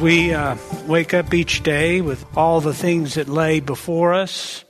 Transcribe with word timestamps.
We 0.00 0.32
uh, 0.32 0.56
wake 0.86 1.14
up 1.14 1.32
each 1.32 1.62
day 1.62 2.00
with 2.00 2.24
all 2.36 2.60
the 2.60 2.74
things 2.74 3.14
that 3.14 3.28
lay 3.28 3.60
before 3.60 4.14
us, 4.14 4.64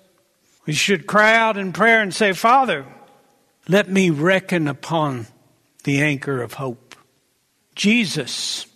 we 0.66 0.72
should 0.72 1.06
cry 1.06 1.34
out 1.34 1.56
in 1.56 1.72
prayer 1.72 2.02
and 2.02 2.14
say, 2.14 2.32
Father, 2.32 2.86
let 3.68 3.88
me 3.88 4.10
reckon 4.10 4.68
upon 4.68 5.26
the 5.84 6.02
anchor 6.02 6.42
of 6.42 6.54
hope. 6.54 6.94
Jesus 7.74 8.66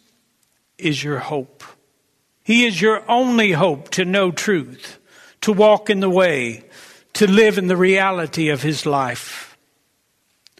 is 0.78 1.02
your 1.02 1.18
hope. 1.18 1.64
He 2.42 2.66
is 2.66 2.80
your 2.80 3.08
only 3.10 3.52
hope 3.52 3.90
to 3.90 4.04
know 4.04 4.30
truth, 4.30 4.98
to 5.42 5.52
walk 5.52 5.90
in 5.90 6.00
the 6.00 6.10
way, 6.10 6.64
to 7.14 7.30
live 7.30 7.58
in 7.58 7.66
the 7.66 7.76
reality 7.76 8.48
of 8.48 8.62
His 8.62 8.86
life. 8.86 9.51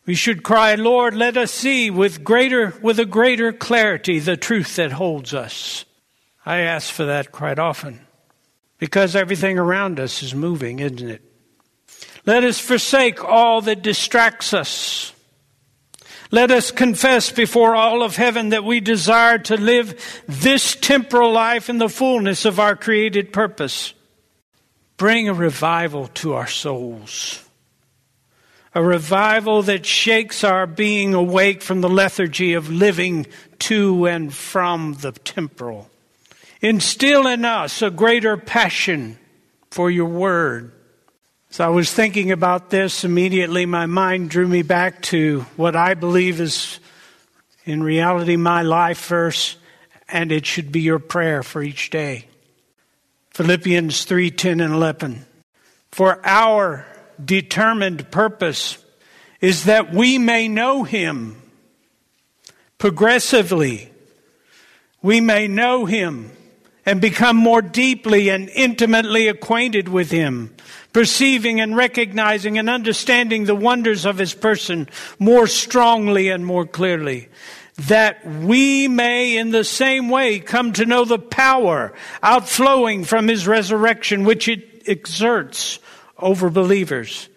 We 0.05 0.15
should 0.15 0.43
cry, 0.43 0.75
Lord, 0.75 1.15
let 1.15 1.37
us 1.37 1.53
see 1.53 1.91
with 1.91 2.25
greater, 2.25 2.75
with 2.83 2.99
a 2.99 3.07
greater 3.07 3.53
clarity 3.53 4.19
the 4.19 4.37
truth 4.37 4.77
that 4.77 4.93
holds 4.93 5.33
us. 5.33 5.85
I 6.45 6.59
ask 6.59 6.93
for 6.93 7.05
that 7.05 7.31
quite 7.31 7.61
often 7.61 8.01
because 8.79 9.15
everything 9.15 9.59
around 9.59 10.01
us 10.01 10.23
is 10.25 10.35
moving, 10.35 10.81
isn't 10.81 11.09
it? 11.09 11.23
Let 12.27 12.43
us 12.43 12.59
forsake 12.59 13.23
all 13.23 13.61
that 13.63 13.83
distracts 13.83 14.53
us. 14.53 15.13
Let 16.33 16.51
us 16.51 16.73
confess 16.73 17.31
before 17.31 17.77
all 17.77 18.03
of 18.03 18.17
heaven 18.17 18.49
that 18.49 18.65
we 18.65 18.81
desire 18.81 19.39
to 19.39 19.57
live 19.57 20.23
this 20.27 20.75
temporal 20.75 21.31
life 21.31 21.69
in 21.69 21.79
the 21.79 21.89
fullness 21.89 22.45
of 22.45 22.59
our 22.59 22.75
created 22.75 23.33
purpose. 23.33 23.93
Bring 24.97 25.29
a 25.29 25.35
revival 25.35 26.09
to 26.15 26.35
our 26.35 26.47
souls 26.49 27.45
a 28.75 28.83
revival 28.83 29.63
that 29.63 29.85
shakes 29.85 30.45
our 30.45 30.67
being 30.67 31.15
awake 31.15 31.63
from 31.63 31.81
the 31.81 31.89
lethargy 31.89 32.55
of 32.55 32.71
living 32.71 33.27
to 33.59 34.07
and 34.07 34.33
from 34.33 34.95
the 34.95 35.13
temporal. 35.13 35.91
Instill 36.61 37.27
in 37.27 37.45
us 37.45 37.83
a 37.83 37.91
greater 37.91 38.37
passion 38.37 39.19
for 39.71 39.91
your 39.91 40.07
word. 40.07 40.73
As 41.51 41.61
I 41.61 41.69
was 41.69 41.93
thinking 41.93 42.31
about 42.31 42.71
this, 42.71 43.05
immediately 43.05 43.67
my 43.67 43.87
mind 43.87 44.31
drew 44.31 44.49
me 44.49 44.63
back 44.63 45.03
to 45.03 45.41
what 45.57 45.77
I 45.77 45.95
believe 45.95 46.41
is 46.41 46.81
in 47.65 47.83
reality 47.83 48.37
my 48.37 48.63
life 48.63 49.07
verse, 49.07 49.57
and 50.09 50.33
it 50.33 50.47
should 50.47 50.73
be 50.73 50.81
your 50.81 50.99
prayer 50.99 51.43
for 51.43 51.63
each 51.63 51.91
day. 51.91 52.27
Philippians 53.31 54.05
3 54.05 54.31
10 54.31 54.61
and 54.61 54.73
11. 54.73 55.27
For 55.91 56.25
our 56.27 56.87
determined 57.23 58.11
purpose 58.11 58.79
is 59.41 59.65
that 59.65 59.93
we 59.93 60.19
may 60.19 60.49
know 60.49 60.85
Him 60.85 61.37
progressively. 62.79 63.91
We 65.03 65.21
may 65.21 65.49
know 65.49 65.85
Him 65.85 66.31
and 66.87 67.01
become 67.01 67.37
more 67.37 67.63
deeply 67.63 68.29
and 68.29 68.49
intimately 68.51 69.29
acquainted 69.29 69.89
with 69.89 70.11
Him, 70.11 70.55
perceiving 70.93 71.61
and 71.61 71.77
recognizing 71.77 72.59
and 72.59 72.69
understanding 72.69 73.45
the 73.45 73.55
wonders 73.55 74.05
of 74.05 74.19
His 74.19 74.35
person 74.35 74.89
more 75.19 75.47
strongly 75.47 76.29
and 76.29 76.45
more 76.47 76.67
clearly. 76.67 77.29
That 77.89 78.27
we 78.27 78.87
may 78.89 79.37
in 79.37 79.51
the 79.51 79.65
same 79.65 80.09
way 80.09 80.39
come 80.41 80.73
to 80.75 80.87
know 80.87 81.05
the 81.05 81.19
power 81.19 81.93
outflowing 82.23 83.05
from 83.05 83.29
His 83.29 83.47
resurrection, 83.47 84.25
which 84.25 84.49
it 84.49 84.89
exerts 84.89 85.79
over 86.23 86.49
believers, 86.49 87.29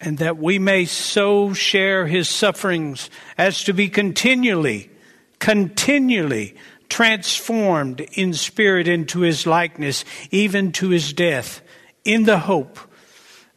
and 0.00 0.18
that 0.18 0.38
we 0.38 0.58
may 0.58 0.84
so 0.84 1.52
share 1.52 2.06
his 2.06 2.28
sufferings 2.28 3.10
as 3.38 3.62
to 3.64 3.72
be 3.72 3.88
continually, 3.88 4.90
continually 5.38 6.56
transformed 6.88 8.00
in 8.12 8.32
spirit 8.32 8.88
into 8.88 9.20
his 9.20 9.46
likeness, 9.46 10.04
even 10.30 10.72
to 10.72 10.90
his 10.90 11.12
death, 11.12 11.62
in 12.04 12.24
the 12.24 12.38
hope 12.38 12.78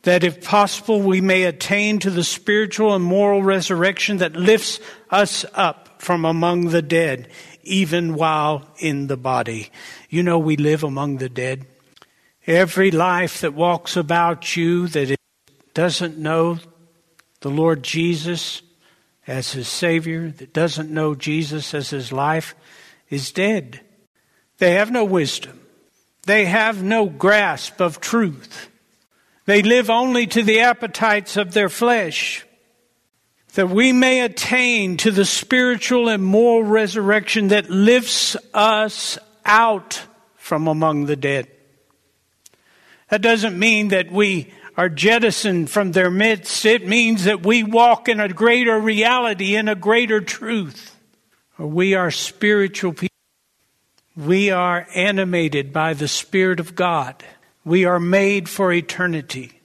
that 0.04 0.24
if 0.24 0.44
possible 0.44 1.02
we 1.02 1.20
may 1.20 1.44
attain 1.44 2.00
to 2.00 2.10
the 2.10 2.24
spiritual 2.24 2.96
and 2.96 3.04
moral 3.04 3.44
resurrection 3.44 4.18
that 4.18 4.38
lifts 4.38 4.80
us 5.10 5.44
up 5.54 6.02
from 6.02 6.24
among 6.24 6.70
the 6.70 6.82
dead, 6.82 7.28
even 7.64 8.14
while 8.14 8.66
in 8.80 9.08
the 9.08 9.18
body. 9.18 9.70
You 10.10 10.24
know, 10.24 10.40
we 10.40 10.56
live 10.56 10.84
among 10.84 11.18
the 11.18 11.28
dead. 11.28 11.66
Every 12.47 12.91
life 12.91 13.41
that 13.41 13.53
walks 13.53 13.97
about 13.97 14.56
you 14.56 14.88
that 14.88 15.18
doesn't 15.74 16.18
know 16.18 16.59
the 17.41 17.50
Lord 17.50 17.84
Jesus 17.84 18.62
as 19.28 19.52
his 19.52 19.68
Savior, 19.68 20.31
that 20.31 20.53
doesn't 20.53 20.90
know 20.90 21.13
Jesus 21.13 21.74
as 21.74 21.90
his 21.90 22.13
life, 22.13 22.56
is 23.09 23.34
dead. 23.34 23.81
They 24.59 24.75
have 24.75 24.91
no 24.91 25.03
wisdom. 25.03 25.59
They 26.25 26.46
have 26.46 26.81
no 26.81 27.07
grasp 27.07 27.81
of 27.81 28.00
truth. 28.00 28.69
They 29.46 29.62
live 29.62 29.90
only 29.90 30.25
to 30.28 30.41
the 30.41 30.62
appetites 30.62 31.36
of 31.36 31.53
their 31.53 31.69
flesh. 31.69 32.46
That 33.56 33.69
we 33.69 33.91
may 33.91 34.22
attain 34.22 34.96
to 34.97 35.12
the 35.12 35.25
spiritual 35.25 36.07
and 36.07 36.24
moral 36.24 36.63
resurrection 36.63 37.50
that 37.50 37.69
lifts 37.69 38.38
us 38.53 39.18
out 39.46 40.02
from 40.36 40.68
among 40.68 41.07
the 41.07 41.16
dead. 41.18 41.50
That 43.09 43.22
doesn't 43.22 43.57
mean 43.57 43.90
that 43.90 44.12
we 44.12 44.53
are 44.75 44.90
jettisoned 44.90 45.69
from 45.69 45.91
their 45.91 46.12
midst. 46.12 46.66
It 46.66 46.88
means 46.88 47.23
that 47.23 47.45
we 47.45 47.63
walk 47.63 48.07
in 48.07 48.19
a 48.19 48.29
greater 48.29 48.79
reality, 48.79 49.56
in 49.56 49.68
a 49.68 49.75
greater 49.75 50.22
truth. 50.22 50.95
We 51.57 51.95
are 51.95 52.12
spiritual 52.12 52.94
people. 52.94 53.07
We 54.15 54.51
are 54.51 54.88
animated 54.94 55.74
by 55.74 55.94
the 55.94 56.07
Spirit 56.07 56.59
of 56.59 56.75
God. 56.75 57.24
We 57.63 57.86
are 57.86 58.00
made 58.00 58.50
for 58.50 58.71
eternity. 58.71 59.56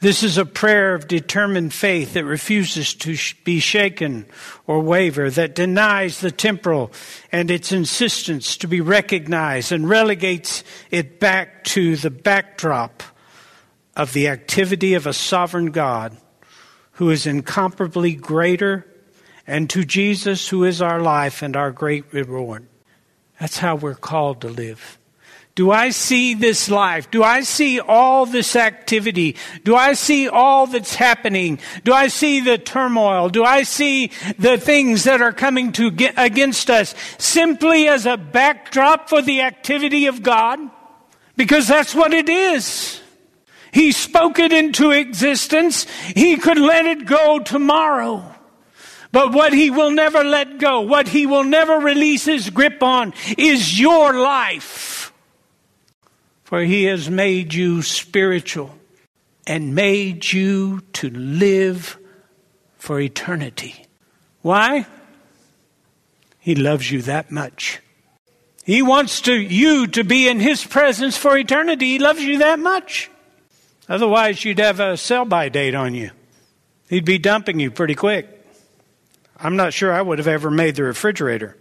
This 0.00 0.22
is 0.22 0.38
a 0.38 0.44
prayer 0.44 0.94
of 0.94 1.08
determined 1.08 1.74
faith 1.74 2.12
that 2.12 2.24
refuses 2.24 2.94
to 2.94 3.16
be 3.42 3.58
shaken 3.58 4.26
or 4.64 4.78
waver, 4.78 5.28
that 5.30 5.56
denies 5.56 6.20
the 6.20 6.30
temporal 6.30 6.92
and 7.32 7.50
its 7.50 7.72
insistence 7.72 8.56
to 8.58 8.68
be 8.68 8.80
recognized 8.80 9.72
and 9.72 9.88
relegates 9.88 10.62
it 10.92 11.18
back 11.18 11.64
to 11.64 11.96
the 11.96 12.10
backdrop 12.10 13.02
of 13.96 14.12
the 14.12 14.28
activity 14.28 14.94
of 14.94 15.08
a 15.08 15.12
sovereign 15.12 15.72
God 15.72 16.16
who 16.92 17.10
is 17.10 17.26
incomparably 17.26 18.14
greater 18.14 18.86
and 19.48 19.68
to 19.70 19.84
Jesus 19.84 20.48
who 20.48 20.62
is 20.62 20.80
our 20.80 21.00
life 21.00 21.42
and 21.42 21.56
our 21.56 21.72
great 21.72 22.12
reward. 22.12 22.68
That's 23.40 23.58
how 23.58 23.74
we're 23.74 23.96
called 23.96 24.42
to 24.42 24.48
live 24.48 24.96
Do 25.58 25.72
I 25.72 25.90
see 25.90 26.34
this 26.34 26.70
life? 26.70 27.10
Do 27.10 27.24
I 27.24 27.40
see 27.40 27.80
all 27.80 28.26
this 28.26 28.54
activity? 28.54 29.34
Do 29.64 29.74
I 29.74 29.94
see 29.94 30.28
all 30.28 30.68
that's 30.68 30.94
happening? 30.94 31.58
Do 31.82 31.92
I 31.92 32.06
see 32.06 32.38
the 32.38 32.58
turmoil? 32.58 33.28
Do 33.28 33.42
I 33.42 33.64
see 33.64 34.12
the 34.38 34.56
things 34.56 35.02
that 35.02 35.20
are 35.20 35.32
coming 35.32 35.72
to 35.72 35.90
get 35.90 36.14
against 36.16 36.70
us 36.70 36.94
simply 37.18 37.88
as 37.88 38.06
a 38.06 38.16
backdrop 38.16 39.08
for 39.08 39.20
the 39.20 39.40
activity 39.40 40.06
of 40.06 40.22
God? 40.22 40.60
Because 41.34 41.66
that's 41.66 41.92
what 41.92 42.14
it 42.14 42.28
is. 42.28 43.00
He 43.72 43.90
spoke 43.90 44.38
it 44.38 44.52
into 44.52 44.92
existence. 44.92 45.88
He 46.14 46.36
could 46.36 46.58
let 46.58 46.86
it 46.86 47.04
go 47.04 47.40
tomorrow. 47.40 48.22
But 49.10 49.32
what 49.32 49.52
he 49.52 49.70
will 49.70 49.90
never 49.90 50.22
let 50.22 50.58
go, 50.58 50.82
what 50.82 51.08
he 51.08 51.26
will 51.26 51.42
never 51.42 51.80
release 51.80 52.26
his 52.26 52.48
grip 52.48 52.80
on 52.80 53.12
is 53.36 53.80
your 53.80 54.14
life 54.14 54.97
for 56.48 56.62
he 56.62 56.84
has 56.84 57.10
made 57.10 57.52
you 57.52 57.82
spiritual 57.82 58.74
and 59.46 59.74
made 59.74 60.32
you 60.32 60.80
to 60.94 61.10
live 61.10 61.98
for 62.78 62.98
eternity. 62.98 63.84
Why? 64.40 64.86
He 66.38 66.54
loves 66.54 66.90
you 66.90 67.02
that 67.02 67.30
much. 67.30 67.80
He 68.64 68.80
wants 68.80 69.20
to, 69.22 69.34
you 69.34 69.88
to 69.88 70.02
be 70.04 70.26
in 70.26 70.40
his 70.40 70.64
presence 70.64 71.18
for 71.18 71.36
eternity. 71.36 71.84
He 71.84 71.98
loves 71.98 72.22
you 72.22 72.38
that 72.38 72.58
much. 72.58 73.10
Otherwise, 73.86 74.42
you'd 74.42 74.58
have 74.58 74.80
a 74.80 74.96
sell 74.96 75.26
by 75.26 75.50
date 75.50 75.74
on 75.74 75.94
you. 75.94 76.12
He'd 76.88 77.04
be 77.04 77.18
dumping 77.18 77.60
you 77.60 77.70
pretty 77.70 77.94
quick. 77.94 78.26
I'm 79.36 79.56
not 79.56 79.74
sure 79.74 79.92
I 79.92 80.00
would 80.00 80.16
have 80.16 80.26
ever 80.26 80.50
made 80.50 80.76
the 80.76 80.84
refrigerator. 80.84 81.58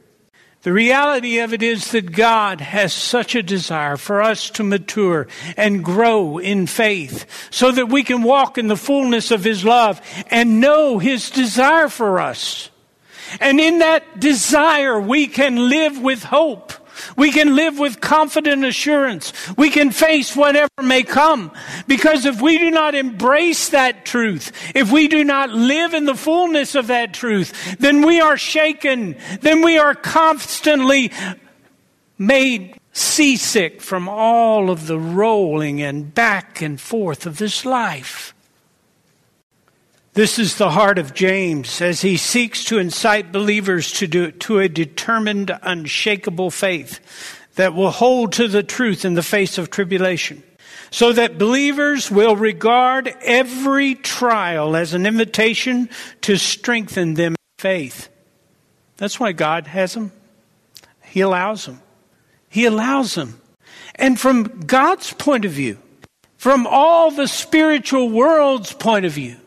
The 0.63 0.73
reality 0.73 1.39
of 1.39 1.53
it 1.53 1.61
is 1.61 1.91
that 1.91 2.11
God 2.11 2.61
has 2.61 2.91
such 2.91 3.35
a 3.35 3.43
desire 3.43 3.95
for 3.95 4.21
us 4.21 4.49
to 4.51 4.63
mature 4.63 5.27
and 5.55 5.83
grow 5.83 6.39
in 6.39 6.67
faith 6.67 7.25
so 7.51 7.71
that 7.71 7.89
we 7.89 8.03
can 8.03 8.23
walk 8.23 8.57
in 8.57 8.67
the 8.67 8.75
fullness 8.75 9.31
of 9.31 9.43
His 9.43 9.63
love 9.63 10.01
and 10.29 10.59
know 10.59 10.99
His 10.99 11.29
desire 11.29 11.89
for 11.89 12.19
us. 12.19 12.69
And 13.39 13.59
in 13.59 13.79
that 13.79 14.19
desire, 14.19 14.99
we 14.99 15.27
can 15.27 15.69
live 15.69 16.01
with 16.01 16.23
hope. 16.23 16.73
We 17.15 17.31
can 17.31 17.55
live 17.55 17.79
with 17.79 18.01
confident 18.01 18.63
assurance. 18.65 19.33
We 19.57 19.69
can 19.69 19.91
face 19.91 20.35
whatever 20.35 20.69
may 20.81 21.03
come. 21.03 21.51
Because 21.87 22.25
if 22.25 22.41
we 22.41 22.57
do 22.57 22.71
not 22.71 22.95
embrace 22.95 23.69
that 23.69 24.05
truth, 24.05 24.51
if 24.75 24.91
we 24.91 25.07
do 25.07 25.23
not 25.23 25.49
live 25.49 25.93
in 25.93 26.05
the 26.05 26.15
fullness 26.15 26.75
of 26.75 26.87
that 26.87 27.13
truth, 27.13 27.77
then 27.79 28.05
we 28.05 28.19
are 28.19 28.37
shaken. 28.37 29.15
Then 29.41 29.61
we 29.61 29.77
are 29.77 29.95
constantly 29.95 31.11
made 32.17 32.79
seasick 32.93 33.81
from 33.81 34.09
all 34.09 34.69
of 34.69 34.87
the 34.87 34.99
rolling 34.99 35.81
and 35.81 36.13
back 36.13 36.61
and 36.61 36.81
forth 36.81 37.25
of 37.25 37.37
this 37.37 37.65
life. 37.65 38.33
This 40.17 40.39
is 40.39 40.55
the 40.55 40.71
heart 40.71 40.97
of 40.97 41.13
James 41.13 41.79
as 41.79 42.01
he 42.01 42.17
seeks 42.17 42.63
to 42.63 42.79
incite 42.79 43.31
believers 43.31 43.91
to, 43.99 44.07
do, 44.07 44.31
to 44.31 44.57
a 44.57 44.67
determined, 44.67 45.55
unshakable 45.61 46.49
faith 46.49 46.99
that 47.53 47.75
will 47.75 47.91
hold 47.91 48.33
to 48.33 48.47
the 48.47 48.63
truth 48.63 49.05
in 49.05 49.13
the 49.13 49.21
face 49.21 49.59
of 49.59 49.69
tribulation. 49.69 50.41
So 50.89 51.13
that 51.13 51.37
believers 51.37 52.09
will 52.09 52.35
regard 52.35 53.15
every 53.21 53.93
trial 53.93 54.75
as 54.75 54.95
an 54.95 55.05
invitation 55.05 55.87
to 56.21 56.35
strengthen 56.37 57.13
them 57.13 57.33
in 57.33 57.59
faith. 57.59 58.09
That's 58.95 59.19
why 59.19 59.33
God 59.33 59.67
has 59.67 59.93
them. 59.93 60.11
He 61.03 61.21
allows 61.21 61.67
them. 61.67 61.79
He 62.49 62.65
allows 62.65 63.13
them. 63.13 63.39
And 63.93 64.19
from 64.19 64.61
God's 64.61 65.13
point 65.13 65.45
of 65.45 65.51
view, 65.51 65.77
from 66.37 66.65
all 66.65 67.11
the 67.11 67.27
spiritual 67.27 68.09
world's 68.09 68.73
point 68.73 69.05
of 69.05 69.11
view, 69.11 69.37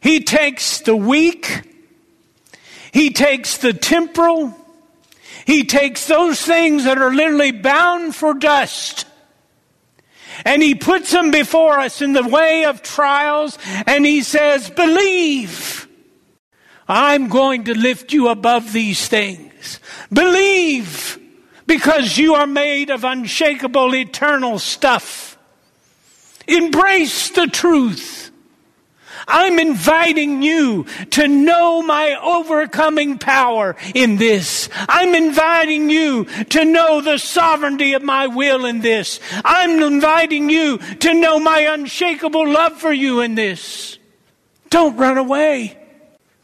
he 0.00 0.20
takes 0.20 0.80
the 0.80 0.96
weak, 0.96 1.62
he 2.92 3.10
takes 3.10 3.58
the 3.58 3.72
temporal, 3.72 4.54
he 5.46 5.64
takes 5.64 6.06
those 6.06 6.40
things 6.40 6.84
that 6.84 6.98
are 6.98 7.14
literally 7.14 7.52
bound 7.52 8.14
for 8.14 8.34
dust. 8.34 9.06
And 10.44 10.62
he 10.62 10.74
puts 10.74 11.10
them 11.10 11.30
before 11.30 11.78
us 11.78 12.00
in 12.00 12.12
the 12.12 12.26
way 12.26 12.64
of 12.64 12.82
trials, 12.82 13.58
and 13.86 14.06
he 14.06 14.22
says, 14.22 14.70
Believe. 14.70 15.86
I'm 16.88 17.28
going 17.28 17.64
to 17.64 17.78
lift 17.78 18.12
you 18.12 18.28
above 18.28 18.72
these 18.72 19.06
things. 19.06 19.78
Believe, 20.12 21.20
because 21.64 22.18
you 22.18 22.34
are 22.34 22.48
made 22.48 22.90
of 22.90 23.04
unshakable, 23.04 23.94
eternal 23.94 24.58
stuff. 24.58 25.38
Embrace 26.48 27.30
the 27.30 27.46
truth. 27.46 28.19
I'm 29.30 29.58
inviting 29.58 30.42
you 30.42 30.86
to 31.12 31.28
know 31.28 31.82
my 31.82 32.16
overcoming 32.20 33.18
power 33.18 33.76
in 33.94 34.16
this. 34.16 34.68
I'm 34.88 35.14
inviting 35.14 35.88
you 35.88 36.24
to 36.24 36.64
know 36.64 37.00
the 37.00 37.18
sovereignty 37.18 37.94
of 37.94 38.02
my 38.02 38.26
will 38.26 38.64
in 38.64 38.80
this. 38.80 39.20
I'm 39.44 39.80
inviting 39.82 40.50
you 40.50 40.78
to 40.78 41.14
know 41.14 41.38
my 41.38 41.60
unshakable 41.60 42.48
love 42.48 42.78
for 42.78 42.92
you 42.92 43.20
in 43.20 43.36
this. 43.36 43.98
Don't 44.68 44.96
run 44.96 45.16
away. 45.16 45.78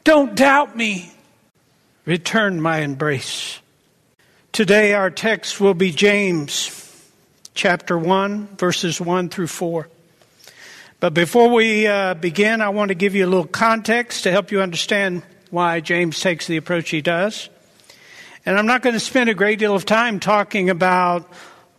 Don't 0.05 0.37
doubt 0.37 0.77
me. 0.77 1.13
Return 2.05 2.61
my 2.61 2.79
embrace. 2.79 3.59
Today 4.53 4.95
our 4.95 5.11
text 5.11 5.61
will 5.61 5.75
be 5.75 5.91
James 5.91 6.71
chapter 7.55 7.99
1 7.99 8.57
verses 8.57 9.01
1 9.01 9.29
through 9.29 9.49
4. 9.49 9.89
But 11.07 11.15
before 11.15 11.51
we 11.51 11.87
uh, 11.87 12.15
begin, 12.15 12.61
I 12.61 12.71
want 12.71 12.89
to 12.89 12.97
give 12.97 13.15
you 13.15 13.25
a 13.25 13.31
little 13.31 13.47
context 13.47 14.25
to 14.25 14.33
help 14.33 14.51
you 14.51 14.61
understand 14.61 15.23
why 15.51 15.79
James 15.79 16.19
takes 16.19 16.49
the 16.49 16.57
approach 16.57 16.91
he 16.91 17.01
does. 17.01 17.49
And 18.45 18.59
I'm 18.59 18.67
not 18.67 18.83
going 18.83 18.95
to 18.95 18.99
spend 18.99 19.31
a 19.31 19.35
great 19.35 19.61
deal 19.61 19.77
of 19.77 19.85
time 19.85 20.19
talking 20.19 20.69
about 20.69 21.33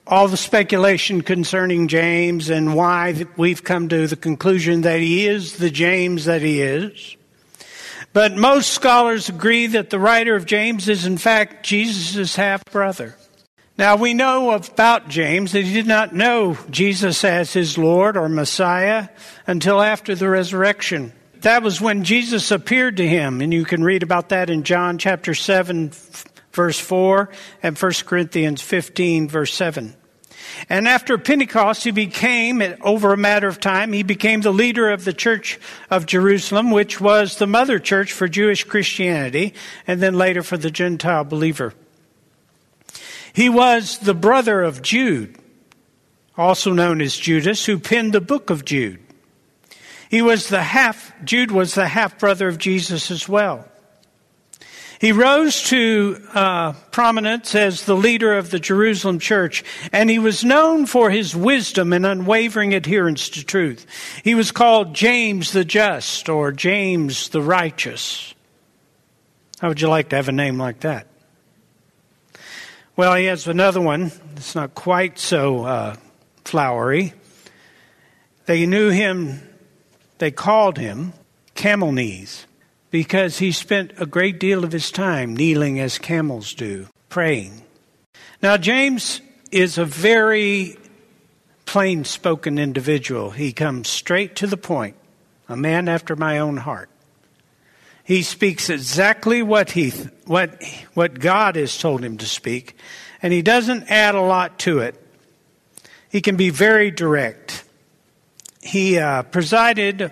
all 0.07 0.29
the 0.29 0.37
speculation 0.37 1.23
concerning 1.23 1.89
James 1.89 2.49
and 2.49 2.73
why 2.73 3.25
we've 3.35 3.65
come 3.65 3.89
to 3.89 4.07
the 4.07 4.15
conclusion 4.15 4.83
that 4.83 5.01
he 5.01 5.27
is 5.27 5.57
the 5.57 5.71
James 5.71 6.23
that 6.23 6.41
he 6.41 6.61
is. 6.61 7.17
But 8.13 8.37
most 8.37 8.71
scholars 8.71 9.27
agree 9.27 9.67
that 9.67 9.89
the 9.89 9.99
writer 9.99 10.37
of 10.37 10.45
James 10.45 10.87
is 10.87 11.05
in 11.05 11.17
fact 11.17 11.65
Jesus' 11.65 12.37
half 12.37 12.63
brother. 12.71 13.17
Now 13.77 13.95
we 13.95 14.15
know 14.15 14.51
about 14.51 15.07
James 15.07 15.51
that 15.51 15.63
he 15.63 15.71
did 15.71 15.85
not 15.85 16.13
know 16.13 16.57
Jesus 16.71 17.23
as 17.23 17.53
his 17.53 17.77
Lord 17.77 18.17
or 18.17 18.27
Messiah 18.27 19.09
until 19.45 19.81
after 19.81 20.15
the 20.15 20.27
resurrection. 20.27 21.13
That 21.41 21.61
was 21.61 21.79
when 21.79 22.03
Jesus 22.03 22.49
appeared 22.49 22.97
to 22.97 23.07
him, 23.07 23.39
and 23.39 23.53
you 23.53 23.65
can 23.65 23.83
read 23.83 24.01
about 24.01 24.29
that 24.29 24.49
in 24.49 24.63
John 24.63 24.97
chapter 24.97 25.35
7, 25.35 25.91
verse 26.51 26.79
4, 26.79 27.29
and 27.61 27.77
1 27.77 27.91
Corinthians 28.07 28.63
15, 28.63 29.29
verse 29.29 29.53
7. 29.53 29.95
And 30.69 30.87
after 30.87 31.19
Pentecost, 31.19 31.83
he 31.83 31.91
became, 31.91 32.63
over 32.81 33.13
a 33.13 33.17
matter 33.17 33.47
of 33.47 33.59
time, 33.59 33.93
he 33.93 34.01
became 34.01 34.41
the 34.41 34.51
leader 34.51 34.89
of 34.89 35.05
the 35.05 35.13
church 35.13 35.59
of 35.91 36.07
Jerusalem, 36.07 36.71
which 36.71 36.99
was 36.99 37.37
the 37.37 37.45
mother 37.45 37.77
church 37.77 38.11
for 38.11 38.27
Jewish 38.27 38.63
Christianity, 38.63 39.53
and 39.85 40.01
then 40.01 40.17
later 40.17 40.41
for 40.41 40.57
the 40.57 40.71
Gentile 40.71 41.23
believer. 41.23 41.75
He 43.37 43.49
was 43.49 43.99
the 43.99 44.15
brother 44.15 44.63
of 44.63 44.81
Jude, 44.81 45.37
also 46.35 46.73
known 46.73 47.01
as 47.01 47.15
Judas, 47.15 47.67
who 47.67 47.77
penned 47.77 48.13
the 48.13 48.19
book 48.19 48.49
of 48.49 48.65
Jude. 48.65 48.99
He 50.09 50.23
was 50.23 50.49
the 50.49 50.63
half, 50.63 51.13
Jude 51.23 51.51
was 51.51 51.75
the 51.75 51.87
half 51.87 52.17
brother 52.17 52.47
of 52.47 52.57
Jesus 52.57 53.11
as 53.11 53.29
well. 53.29 53.67
He 54.99 55.11
rose 55.11 55.61
to 55.65 56.19
uh, 56.33 56.73
prominence 56.89 57.53
as 57.53 57.83
the 57.83 57.95
leader 57.95 58.35
of 58.35 58.49
the 58.49 58.59
Jerusalem 58.59 59.19
church, 59.19 59.63
and 59.93 60.09
he 60.09 60.17
was 60.17 60.43
known 60.43 60.87
for 60.87 61.11
his 61.11 61.35
wisdom 61.35 61.93
and 61.93 62.07
unwavering 62.07 62.73
adherence 62.73 63.29
to 63.29 63.45
truth. 63.45 63.85
He 64.23 64.33
was 64.33 64.51
called 64.51 64.95
James 64.95 65.51
the 65.51 65.63
Just 65.63 66.27
or 66.27 66.51
James 66.51 67.29
the 67.29 67.43
Righteous. 67.43 68.33
How 69.59 69.67
would 69.67 69.79
you 69.79 69.89
like 69.89 70.09
to 70.09 70.15
have 70.15 70.27
a 70.27 70.31
name 70.31 70.57
like 70.57 70.79
that? 70.79 71.05
Well, 72.97 73.13
he 73.13 73.25
has 73.25 73.47
another 73.47 73.79
one. 73.79 74.11
It's 74.37 74.55
not 74.55 74.73
quite 74.73 75.19
so 75.19 75.65
uh, 75.65 75.95
flowery. 76.43 77.13
They 78.47 78.65
knew 78.65 78.89
him, 78.89 79.39
they 80.17 80.31
called 80.31 80.79
him 80.79 81.13
Camel 81.53 81.91
Knees 81.91 82.47
because 82.89 83.37
he 83.37 83.51
spent 83.51 83.93
a 83.99 84.07
great 84.07 84.39
deal 84.39 84.63
of 84.63 84.71
his 84.71 84.89
time 84.89 85.35
kneeling 85.37 85.79
as 85.79 85.99
camels 85.99 86.55
do, 86.55 86.87
praying. 87.07 87.61
Now, 88.41 88.57
James 88.57 89.21
is 89.51 89.77
a 89.77 89.85
very 89.85 90.75
plain 91.67 92.03
spoken 92.03 92.57
individual. 92.57 93.29
He 93.29 93.53
comes 93.53 93.89
straight 93.89 94.35
to 94.37 94.47
the 94.47 94.57
point, 94.57 94.95
a 95.47 95.55
man 95.55 95.87
after 95.87 96.15
my 96.15 96.39
own 96.39 96.57
heart. 96.57 96.89
He 98.07 98.21
speaks 98.21 98.69
exactly 98.69 99.43
what 99.43 99.71
he 99.71 99.89
what 100.27 100.63
what 100.93 101.19
God 101.19 101.57
has 101.57 101.77
told 101.77 102.05
him 102.05 102.19
to 102.19 102.25
speak, 102.25 102.77
and 103.21 103.33
he 103.33 103.41
doesn't 103.41 103.91
add 103.91 104.15
a 104.15 104.21
lot 104.21 104.59
to 104.59 104.79
it. 104.79 104.95
He 106.07 106.21
can 106.21 106.37
be 106.37 106.49
very 106.49 106.89
direct. 106.89 107.65
He 108.61 108.97
uh, 108.97 109.23
presided 109.23 110.09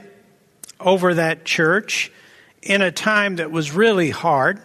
over 0.78 1.14
that 1.14 1.46
church 1.46 2.12
in 2.62 2.82
a 2.82 2.92
time 2.92 3.38
that 3.38 3.50
was 3.50 3.72
really 3.72 4.10
hard, 4.10 4.62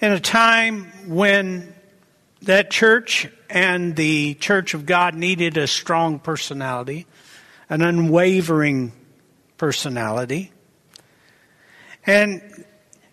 in 0.00 0.10
a 0.10 0.18
time 0.18 0.86
when 1.06 1.72
that 2.42 2.72
church 2.72 3.28
and 3.48 3.94
the 3.94 4.34
church 4.34 4.74
of 4.74 4.84
God 4.84 5.14
needed 5.14 5.56
a 5.56 5.68
strong 5.68 6.18
personality, 6.18 7.06
an 7.68 7.82
unwavering 7.82 8.90
personality. 9.58 10.50
And 12.06 12.64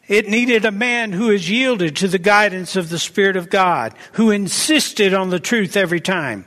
it 0.07 0.29
needed 0.29 0.63
a 0.63 0.71
man 0.71 1.11
who 1.11 1.29
is 1.29 1.49
yielded 1.49 1.97
to 1.97 2.07
the 2.07 2.19
guidance 2.19 2.75
of 2.75 2.89
the 2.89 2.99
Spirit 2.99 3.35
of 3.35 3.49
God, 3.49 3.93
who 4.13 4.31
insisted 4.31 5.13
on 5.13 5.29
the 5.29 5.39
truth 5.39 5.75
every 5.75 5.99
time. 5.99 6.45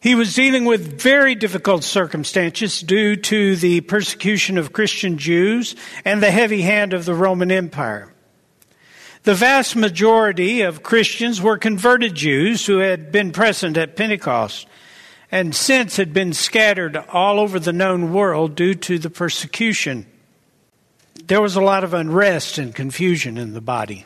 He 0.00 0.14
was 0.14 0.34
dealing 0.34 0.64
with 0.64 1.00
very 1.00 1.34
difficult 1.34 1.84
circumstances 1.84 2.80
due 2.80 3.16
to 3.16 3.56
the 3.56 3.82
persecution 3.82 4.56
of 4.56 4.72
Christian 4.72 5.18
Jews 5.18 5.76
and 6.04 6.22
the 6.22 6.30
heavy 6.30 6.62
hand 6.62 6.94
of 6.94 7.04
the 7.04 7.14
Roman 7.14 7.50
Empire. 7.50 8.10
The 9.24 9.34
vast 9.34 9.76
majority 9.76 10.62
of 10.62 10.82
Christians 10.82 11.42
were 11.42 11.58
converted 11.58 12.14
Jews 12.14 12.64
who 12.64 12.78
had 12.78 13.12
been 13.12 13.32
present 13.32 13.76
at 13.76 13.96
Pentecost 13.96 14.66
and 15.30 15.54
since 15.54 15.96
had 15.96 16.14
been 16.14 16.32
scattered 16.32 16.96
all 16.96 17.38
over 17.38 17.58
the 17.58 17.72
known 17.72 18.14
world 18.14 18.54
due 18.54 18.74
to 18.74 18.98
the 18.98 19.10
persecution. 19.10 20.06
There 21.30 21.40
was 21.40 21.54
a 21.54 21.60
lot 21.60 21.84
of 21.84 21.94
unrest 21.94 22.58
and 22.58 22.74
confusion 22.74 23.38
in 23.38 23.54
the 23.54 23.60
body. 23.60 24.04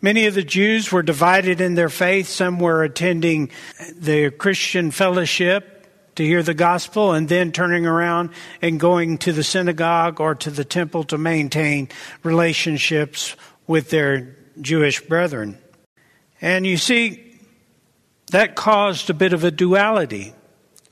Many 0.00 0.26
of 0.26 0.34
the 0.34 0.44
Jews 0.44 0.92
were 0.92 1.02
divided 1.02 1.60
in 1.60 1.74
their 1.74 1.88
faith. 1.88 2.28
Some 2.28 2.60
were 2.60 2.84
attending 2.84 3.50
the 3.92 4.30
Christian 4.30 4.92
fellowship 4.92 6.14
to 6.14 6.24
hear 6.24 6.40
the 6.44 6.54
gospel 6.54 7.10
and 7.10 7.28
then 7.28 7.50
turning 7.50 7.84
around 7.84 8.30
and 8.62 8.78
going 8.78 9.18
to 9.18 9.32
the 9.32 9.42
synagogue 9.42 10.20
or 10.20 10.36
to 10.36 10.52
the 10.52 10.64
temple 10.64 11.02
to 11.02 11.18
maintain 11.18 11.88
relationships 12.22 13.34
with 13.66 13.90
their 13.90 14.36
Jewish 14.60 15.00
brethren. 15.00 15.58
And 16.40 16.64
you 16.64 16.76
see, 16.76 17.40
that 18.30 18.54
caused 18.54 19.10
a 19.10 19.14
bit 19.14 19.32
of 19.32 19.42
a 19.42 19.50
duality. 19.50 20.32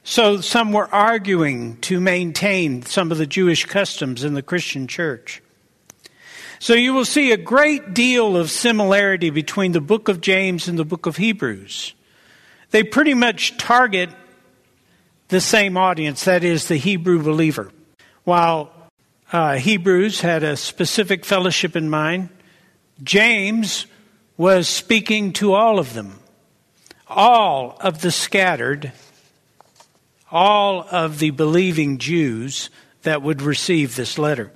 So 0.02 0.40
some 0.40 0.72
were 0.72 0.92
arguing 0.92 1.76
to 1.82 2.00
maintain 2.00 2.82
some 2.82 3.12
of 3.12 3.18
the 3.18 3.26
Jewish 3.26 3.66
customs 3.66 4.24
in 4.24 4.34
the 4.34 4.42
Christian 4.42 4.86
church. 4.86 5.42
So 6.58 6.74
you 6.74 6.92
will 6.92 7.04
see 7.04 7.32
a 7.32 7.36
great 7.36 7.94
deal 7.94 8.36
of 8.36 8.50
similarity 8.50 9.30
between 9.30 9.72
the 9.72 9.80
book 9.80 10.08
of 10.08 10.20
James 10.20 10.68
and 10.68 10.78
the 10.78 10.84
book 10.84 11.06
of 11.06 11.16
Hebrews. 11.16 11.94
They 12.70 12.82
pretty 12.82 13.14
much 13.14 13.56
target 13.56 14.10
the 15.28 15.40
same 15.40 15.76
audience, 15.76 16.24
that 16.24 16.44
is, 16.44 16.68
the 16.68 16.76
Hebrew 16.76 17.22
believer. 17.22 17.70
While 18.24 18.70
uh, 19.32 19.56
Hebrews 19.56 20.20
had 20.20 20.42
a 20.42 20.56
specific 20.56 21.24
fellowship 21.24 21.76
in 21.76 21.88
mind, 21.88 22.28
James 23.02 23.86
was 24.36 24.68
speaking 24.68 25.32
to 25.34 25.54
all 25.54 25.78
of 25.78 25.94
them, 25.94 26.18
all 27.06 27.76
of 27.80 28.02
the 28.02 28.10
scattered, 28.10 28.92
all 30.30 30.86
of 30.90 31.18
the 31.18 31.30
believing 31.30 31.98
Jews 31.98 32.70
that 33.02 33.22
would 33.22 33.42
receive 33.42 33.96
this 33.96 34.18
letter. 34.18 34.52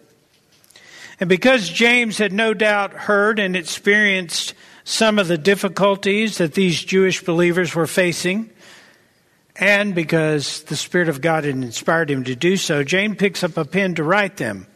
And 1.21 1.28
because 1.28 1.69
James 1.69 2.19
had 2.19 2.33
no 2.33 2.54
doubt 2.54 2.93
heard 2.93 3.38
and 3.38 3.57
experienced 3.57 4.54
some 4.85 5.19
of 5.19 5.28
the 5.28 5.38
difficulties 5.38 6.38
that 6.38 6.54
these 6.54 6.83
Jewish 6.83 7.25
believers 7.25 7.75
were 7.75 7.87
facing, 7.87 8.50
and 9.57 9.95
because 9.95 10.64
the 10.64 10.76
Spirit 10.76 11.09
of 11.09 11.21
God 11.21 11.45
had 11.45 11.54
inspired 11.54 12.11
him 12.11 12.25
to 12.25 12.35
do 12.35 12.57
so, 12.57 12.83
James 12.83 13.16
picks 13.16 13.45
up 13.45 13.57
a 13.57 13.64
pen 13.64 13.95
to 13.95 14.02
write 14.02 14.37
them. 14.37 14.66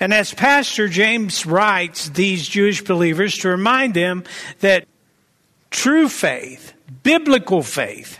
And 0.00 0.14
as 0.14 0.32
pastor, 0.32 0.88
James 0.88 1.44
writes 1.44 2.08
these 2.08 2.48
Jewish 2.48 2.82
believers 2.82 3.36
to 3.38 3.50
remind 3.50 3.92
them 3.92 4.24
that 4.60 4.86
true 5.70 6.08
faith, 6.08 6.72
biblical 7.02 7.62
faith, 7.62 8.18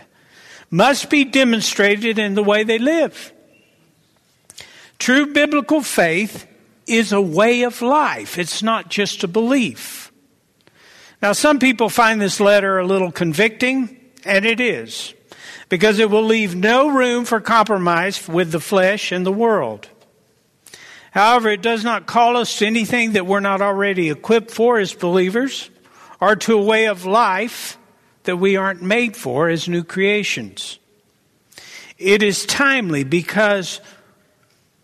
must 0.71 1.09
be 1.09 1.25
demonstrated 1.25 2.17
in 2.17 2.33
the 2.33 2.43
way 2.43 2.63
they 2.63 2.79
live. 2.79 3.33
True 4.97 5.33
biblical 5.33 5.81
faith 5.81 6.47
is 6.87 7.11
a 7.11 7.21
way 7.21 7.63
of 7.63 7.81
life. 7.81 8.37
It's 8.37 8.63
not 8.63 8.89
just 8.89 9.23
a 9.23 9.27
belief. 9.27 10.11
Now, 11.21 11.33
some 11.33 11.59
people 11.59 11.89
find 11.89 12.19
this 12.19 12.39
letter 12.39 12.79
a 12.79 12.85
little 12.85 13.11
convicting, 13.11 13.97
and 14.23 14.45
it 14.45 14.59
is, 14.59 15.13
because 15.69 15.99
it 15.99 16.09
will 16.09 16.23
leave 16.23 16.55
no 16.55 16.89
room 16.89 17.25
for 17.25 17.39
compromise 17.39 18.27
with 18.27 18.51
the 18.51 18.59
flesh 18.59 19.11
and 19.11 19.25
the 19.25 19.31
world. 19.31 19.87
However, 21.11 21.49
it 21.49 21.61
does 21.61 21.83
not 21.83 22.07
call 22.07 22.37
us 22.37 22.57
to 22.59 22.65
anything 22.65 23.11
that 23.11 23.27
we're 23.27 23.41
not 23.41 23.61
already 23.61 24.09
equipped 24.09 24.49
for 24.49 24.79
as 24.79 24.93
believers, 24.93 25.69
or 26.19 26.35
to 26.37 26.57
a 26.57 26.63
way 26.63 26.87
of 26.87 27.05
life 27.05 27.77
that 28.23 28.37
we 28.37 28.55
aren't 28.55 28.81
made 28.81 29.15
for 29.15 29.49
as 29.49 29.67
new 29.67 29.83
creations. 29.83 30.79
It 31.97 32.23
is 32.23 32.45
timely 32.45 33.03
because 33.03 33.79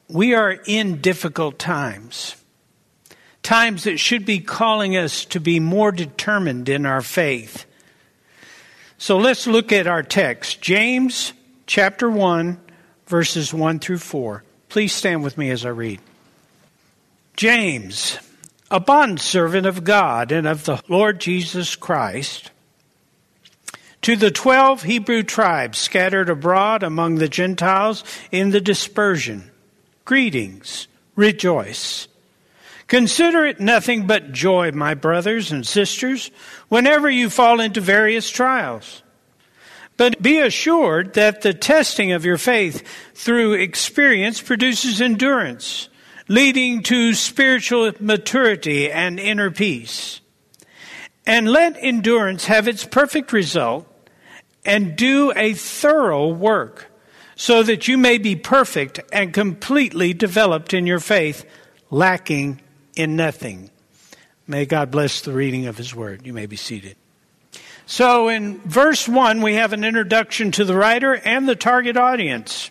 we 0.08 0.34
are 0.34 0.52
in 0.66 1.02
difficult 1.02 1.60
times. 1.60 2.36
Times 3.44 3.86
that 3.86 3.98
should 3.98 4.26
be 4.26 4.40
calling 4.40 4.98
us 4.98 5.26
to 5.26 5.40
be 5.40 5.60
more 5.60 5.92
determined 5.92 6.70
in 6.70 6.86
our 6.86 7.02
faith. 7.02 7.66
So 8.98 9.18
let's 9.18 9.48
look 9.48 9.72
at 9.72 9.88
our 9.88 10.04
text. 10.04 10.62
James 10.62 11.34
chapter 11.66 12.10
1, 12.10 12.60
verses 13.06 13.54
1 13.54 13.80
through 13.80 14.00
4. 14.00 14.44
Please 14.70 14.94
stand 14.94 15.24
with 15.24 15.38
me 15.38 15.50
as 15.50 15.66
I 15.66 15.70
read. 15.70 16.02
James, 17.36 18.18
a 18.72 18.80
bondservant 18.80 19.66
of 19.66 19.84
God 19.84 20.32
and 20.32 20.48
of 20.48 20.66
the 20.66 20.82
Lord 20.88 21.20
Jesus 21.20 21.76
Christ, 21.76 22.52
to 24.08 24.16
the 24.16 24.32
twelve 24.32 24.84
Hebrew 24.84 25.22
tribes 25.22 25.78
scattered 25.78 26.30
abroad 26.30 26.82
among 26.82 27.16
the 27.16 27.28
Gentiles 27.28 28.06
in 28.32 28.52
the 28.52 28.62
dispersion 28.62 29.52
Greetings. 30.06 30.88
Rejoice. 31.18 32.08
Consider 32.88 33.46
it 33.46 33.60
nothing 33.60 34.08
but 34.08 34.32
joy, 34.32 34.72
my 34.72 34.94
brothers 34.94 35.52
and 35.52 35.68
sisters, 35.68 36.32
whenever 36.70 37.10
you 37.10 37.30
fall 37.30 37.60
into 37.60 37.82
various 37.82 38.30
trials. 38.30 39.04
But 39.98 40.22
be 40.22 40.40
assured 40.40 41.16
that 41.16 41.42
the 41.42 41.54
testing 41.54 42.14
of 42.14 42.24
your 42.24 42.38
faith 42.38 42.88
through 43.14 43.56
experience 43.56 44.42
produces 44.42 45.02
endurance, 45.02 45.90
leading 46.30 46.82
to 46.84 47.14
spiritual 47.14 47.92
maturity 48.00 48.90
and 48.90 49.20
inner 49.20 49.52
peace. 49.52 50.22
And 51.26 51.52
let 51.52 51.76
endurance 51.78 52.46
have 52.46 52.70
its 52.70 52.86
perfect 52.86 53.34
result 53.34 53.96
and 54.68 54.98
do 54.98 55.32
a 55.36 55.54
thorough 55.54 56.28
work 56.28 56.92
so 57.36 57.64
that 57.64 57.88
you 57.88 57.98
may 57.98 58.18
be 58.18 58.36
perfect 58.36 59.00
and 59.14 59.34
completely 59.34 60.14
developed 60.14 60.74
in 60.74 60.86
your 60.86 61.00
faith, 61.00 61.46
lacking 61.90 62.62
in 62.96 63.16
nothing. 63.16 63.72
May 64.46 64.66
God 64.66 64.92
bless 64.92 65.22
the 65.22 65.32
reading 65.32 65.68
of 65.68 65.78
His 65.78 65.96
Word. 65.96 66.26
You 66.26 66.34
may 66.34 66.46
be 66.46 66.58
seated. 66.58 66.98
So, 67.86 68.28
in 68.28 68.60
verse 68.60 69.08
1, 69.08 69.42
we 69.42 69.54
have 69.54 69.72
an 69.72 69.86
introduction 69.86 70.52
to 70.52 70.66
the 70.66 70.76
writer 70.76 71.16
and 71.16 71.48
the 71.48 71.56
target 71.56 71.96
audience. 71.96 72.70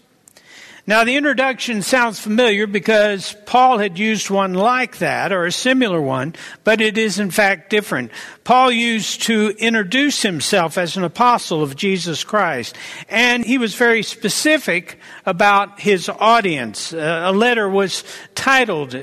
Now, 0.89 1.03
the 1.03 1.17
introduction 1.17 1.83
sounds 1.83 2.21
familiar 2.21 2.69
because 2.69 3.35
Paul 3.45 3.79
had 3.79 3.99
used 3.99 4.31
one 4.31 4.55
like 4.55 4.99
that 4.99 5.33
or 5.33 5.45
a 5.45 5.51
similar 5.51 6.01
one, 6.01 6.37
but 6.63 6.81
it 6.81 6.97
is 6.97 7.19
in 7.19 7.33
fact 7.33 7.71
different. 7.71 8.13
Paul 8.45 8.71
used 8.71 9.23
to 9.23 9.49
introduce 9.59 10.23
himself 10.23 10.79
as 10.79 10.97
an 10.97 11.03
apostle 11.03 11.61
of 11.61 11.75
Jesus 11.75 12.23
Christ, 12.23 12.77
and 13.09 13.45
he 13.45 13.59
was 13.59 13.75
very 13.75 14.05
specific 14.05 15.01
about 15.25 15.81
his 15.81 16.09
audience. 16.09 16.93
Uh, 16.93 17.23
a 17.25 17.33
letter 17.33 17.69
was 17.69 18.05
titled 18.37 18.95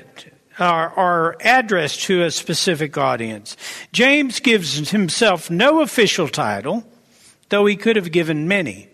or, 0.57 0.89
or 0.91 1.35
addressed 1.41 2.03
to 2.03 2.23
a 2.23 2.31
specific 2.31 2.97
audience. 2.97 3.57
James 3.91 4.39
gives 4.39 4.89
himself 4.91 5.49
no 5.49 5.81
official 5.81 6.29
title, 6.29 6.85
though 7.49 7.65
he 7.65 7.75
could 7.75 7.97
have 7.97 8.13
given 8.13 8.47
many. 8.47 8.87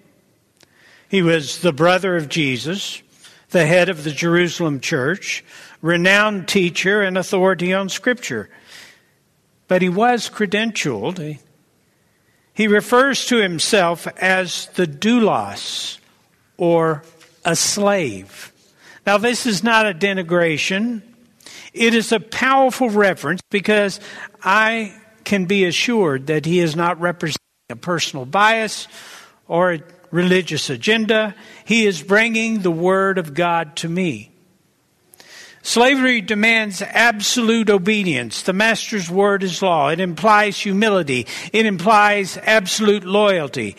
He 1.09 1.21
was 1.23 1.59
the 1.59 1.73
brother 1.73 2.15
of 2.15 2.29
Jesus, 2.29 3.01
the 3.49 3.65
head 3.65 3.89
of 3.89 4.03
the 4.03 4.11
Jerusalem 4.11 4.79
church, 4.79 5.43
renowned 5.81 6.47
teacher 6.47 7.01
and 7.01 7.17
authority 7.17 7.73
on 7.73 7.89
Scripture. 7.89 8.49
But 9.67 9.81
he 9.81 9.89
was 9.89 10.29
credentialed. 10.29 11.39
He 12.53 12.67
refers 12.67 13.25
to 13.25 13.37
himself 13.37 14.07
as 14.17 14.67
the 14.75 14.85
doulos, 14.85 15.97
or 16.57 17.03
a 17.43 17.55
slave. 17.55 18.51
Now, 19.05 19.17
this 19.17 19.45
is 19.45 19.63
not 19.63 19.87
a 19.87 19.93
denigration. 19.93 21.01
It 21.73 21.95
is 21.95 22.11
a 22.11 22.19
powerful 22.19 22.89
reference 22.89 23.41
because 23.49 23.99
I 24.43 24.93
can 25.23 25.45
be 25.45 25.65
assured 25.65 26.27
that 26.27 26.45
he 26.45 26.59
is 26.59 26.75
not 26.75 26.99
representing 26.99 27.39
a 27.69 27.75
personal 27.75 28.25
bias 28.25 28.87
or 29.47 29.73
a 29.73 29.79
religious 30.11 30.69
agenda. 30.69 31.35
He 31.65 31.85
is 31.85 32.01
bringing 32.01 32.61
the 32.61 32.71
Word 32.71 33.17
of 33.17 33.33
God 33.33 33.75
to 33.77 33.89
me. 33.89 34.31
Slavery 35.61 36.21
demands 36.21 36.81
absolute 36.81 37.69
obedience. 37.69 38.43
The 38.43 38.53
master's 38.53 39.09
word 39.09 39.43
is 39.43 39.61
law. 39.61 39.89
It 39.89 39.99
implies 39.99 40.57
humility. 40.57 41.27
It 41.51 41.65
implies 41.65 42.37
absolute 42.37 43.03
loyalty 43.03 43.75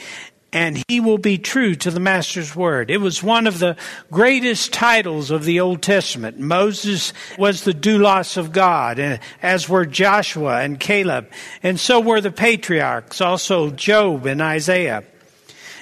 and 0.52 0.82
he 0.88 1.00
will 1.00 1.18
be 1.18 1.38
true 1.38 1.74
to 1.76 1.90
the 1.90 2.00
master's 2.00 2.54
word. 2.56 2.90
It 2.90 2.98
was 2.98 3.22
one 3.22 3.46
of 3.46 3.58
the 3.58 3.76
greatest 4.10 4.72
titles 4.72 5.30
of 5.30 5.44
the 5.44 5.60
Old 5.60 5.82
Testament. 5.82 6.38
Moses 6.38 7.12
was 7.38 7.64
the 7.64 7.72
doulos 7.72 8.36
of 8.36 8.52
God, 8.52 8.98
eh, 8.98 9.18
as 9.42 9.68
were 9.68 9.86
Joshua 9.86 10.60
and 10.60 10.80
Caleb, 10.80 11.30
and 11.62 11.78
so 11.78 12.00
were 12.00 12.20
the 12.20 12.32
patriarchs, 12.32 13.20
also 13.20 13.70
Job 13.70 14.26
and 14.26 14.42
Isaiah. 14.42 15.04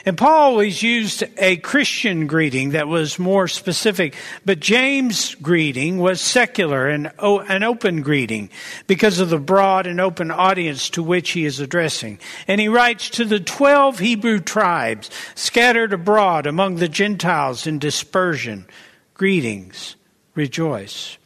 And 0.08 0.16
Paul 0.16 0.52
always 0.52 0.82
used 0.82 1.22
a 1.36 1.58
Christian 1.58 2.28
greeting 2.28 2.70
that 2.70 2.88
was 2.88 3.18
more 3.18 3.46
specific, 3.46 4.14
but 4.42 4.58
James' 4.58 5.34
greeting 5.34 5.98
was 5.98 6.22
secular 6.22 6.88
and 6.88 7.12
an 7.18 7.62
open 7.62 8.00
greeting 8.00 8.48
because 8.86 9.20
of 9.20 9.28
the 9.28 9.38
broad 9.38 9.86
and 9.86 10.00
open 10.00 10.30
audience 10.30 10.88
to 10.88 11.02
which 11.02 11.32
he 11.32 11.44
is 11.44 11.60
addressing. 11.60 12.18
And 12.46 12.58
he 12.58 12.68
writes 12.68 13.10
to 13.10 13.26
the 13.26 13.38
twelve 13.38 13.98
Hebrew 13.98 14.40
tribes 14.40 15.10
scattered 15.34 15.92
abroad 15.92 16.46
among 16.46 16.76
the 16.76 16.88
Gentiles 16.88 17.66
in 17.66 17.78
dispersion, 17.78 18.66
greetings, 19.12 19.94
rejoice. 20.34 21.18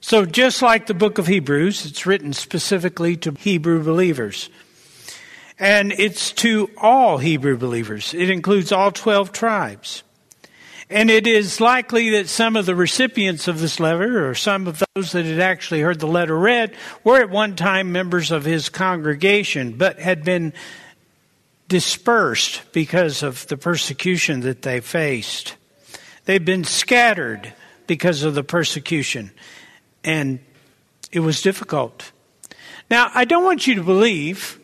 So 0.00 0.26
just 0.26 0.62
like 0.62 0.88
the 0.88 0.94
book 0.94 1.18
of 1.18 1.28
Hebrews, 1.28 1.86
it's 1.86 2.06
written 2.06 2.32
specifically 2.32 3.16
to 3.18 3.36
Hebrew 3.38 3.84
believers. 3.84 4.50
And 5.58 5.92
it's 5.92 6.32
to 6.32 6.70
all 6.76 7.18
Hebrew 7.18 7.56
believers. 7.56 8.12
It 8.12 8.28
includes 8.30 8.72
all 8.72 8.92
12 8.92 9.32
tribes. 9.32 10.02
And 10.88 11.10
it 11.10 11.26
is 11.26 11.60
likely 11.60 12.10
that 12.10 12.28
some 12.28 12.54
of 12.54 12.66
the 12.66 12.76
recipients 12.76 13.48
of 13.48 13.60
this 13.60 13.80
letter, 13.80 14.28
or 14.28 14.34
some 14.34 14.68
of 14.68 14.82
those 14.94 15.12
that 15.12 15.24
had 15.24 15.40
actually 15.40 15.80
heard 15.80 15.98
the 15.98 16.06
letter 16.06 16.38
read, 16.38 16.76
were 17.02 17.20
at 17.20 17.30
one 17.30 17.56
time 17.56 17.90
members 17.90 18.30
of 18.30 18.44
his 18.44 18.68
congregation, 18.68 19.72
but 19.72 19.98
had 19.98 20.22
been 20.22 20.52
dispersed 21.68 22.62
because 22.72 23.24
of 23.24 23.48
the 23.48 23.56
persecution 23.56 24.40
that 24.40 24.62
they 24.62 24.78
faced. 24.78 25.56
They'd 26.26 26.44
been 26.44 26.64
scattered 26.64 27.52
because 27.88 28.22
of 28.22 28.34
the 28.34 28.44
persecution, 28.44 29.32
and 30.04 30.38
it 31.10 31.20
was 31.20 31.42
difficult. 31.42 32.12
Now, 32.88 33.10
I 33.12 33.24
don't 33.24 33.44
want 33.44 33.66
you 33.66 33.74
to 33.76 33.82
believe 33.82 34.55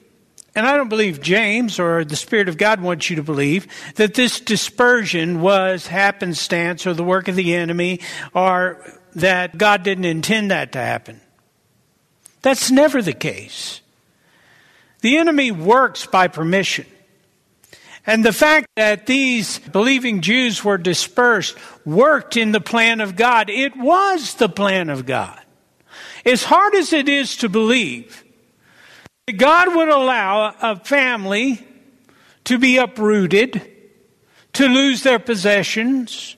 and 0.54 0.66
I 0.66 0.76
don't 0.76 0.88
believe 0.88 1.20
James 1.20 1.78
or 1.78 2.04
the 2.04 2.16
Spirit 2.16 2.48
of 2.48 2.58
God 2.58 2.80
wants 2.80 3.08
you 3.08 3.16
to 3.16 3.22
believe 3.22 3.66
that 3.94 4.14
this 4.14 4.40
dispersion 4.40 5.40
was 5.40 5.86
happenstance 5.86 6.86
or 6.86 6.92
the 6.92 7.04
work 7.04 7.28
of 7.28 7.36
the 7.36 7.54
enemy 7.54 8.00
or 8.34 8.84
that 9.14 9.56
God 9.56 9.82
didn't 9.82 10.04
intend 10.04 10.50
that 10.50 10.72
to 10.72 10.78
happen. 10.78 11.20
That's 12.42 12.70
never 12.70 13.00
the 13.00 13.12
case. 13.12 13.80
The 15.00 15.16
enemy 15.16 15.50
works 15.50 16.06
by 16.06 16.28
permission. 16.28 16.86
And 18.06 18.24
the 18.24 18.32
fact 18.32 18.66
that 18.76 19.06
these 19.06 19.58
believing 19.60 20.22
Jews 20.22 20.64
were 20.64 20.78
dispersed 20.78 21.56
worked 21.84 22.36
in 22.36 22.52
the 22.52 22.60
plan 22.60 23.00
of 23.00 23.16
God. 23.16 23.48
It 23.48 23.76
was 23.76 24.34
the 24.34 24.48
plan 24.48 24.90
of 24.90 25.06
God. 25.06 25.40
As 26.24 26.44
hard 26.44 26.74
as 26.74 26.92
it 26.92 27.08
is 27.08 27.36
to 27.38 27.48
believe, 27.48 28.21
God 29.30 29.76
would 29.76 29.88
allow 29.88 30.52
a 30.60 30.74
family 30.74 31.64
to 32.44 32.58
be 32.58 32.76
uprooted, 32.78 33.62
to 34.54 34.66
lose 34.66 35.04
their 35.04 35.20
possessions, 35.20 36.36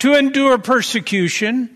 to 0.00 0.14
endure 0.14 0.58
persecution, 0.58 1.74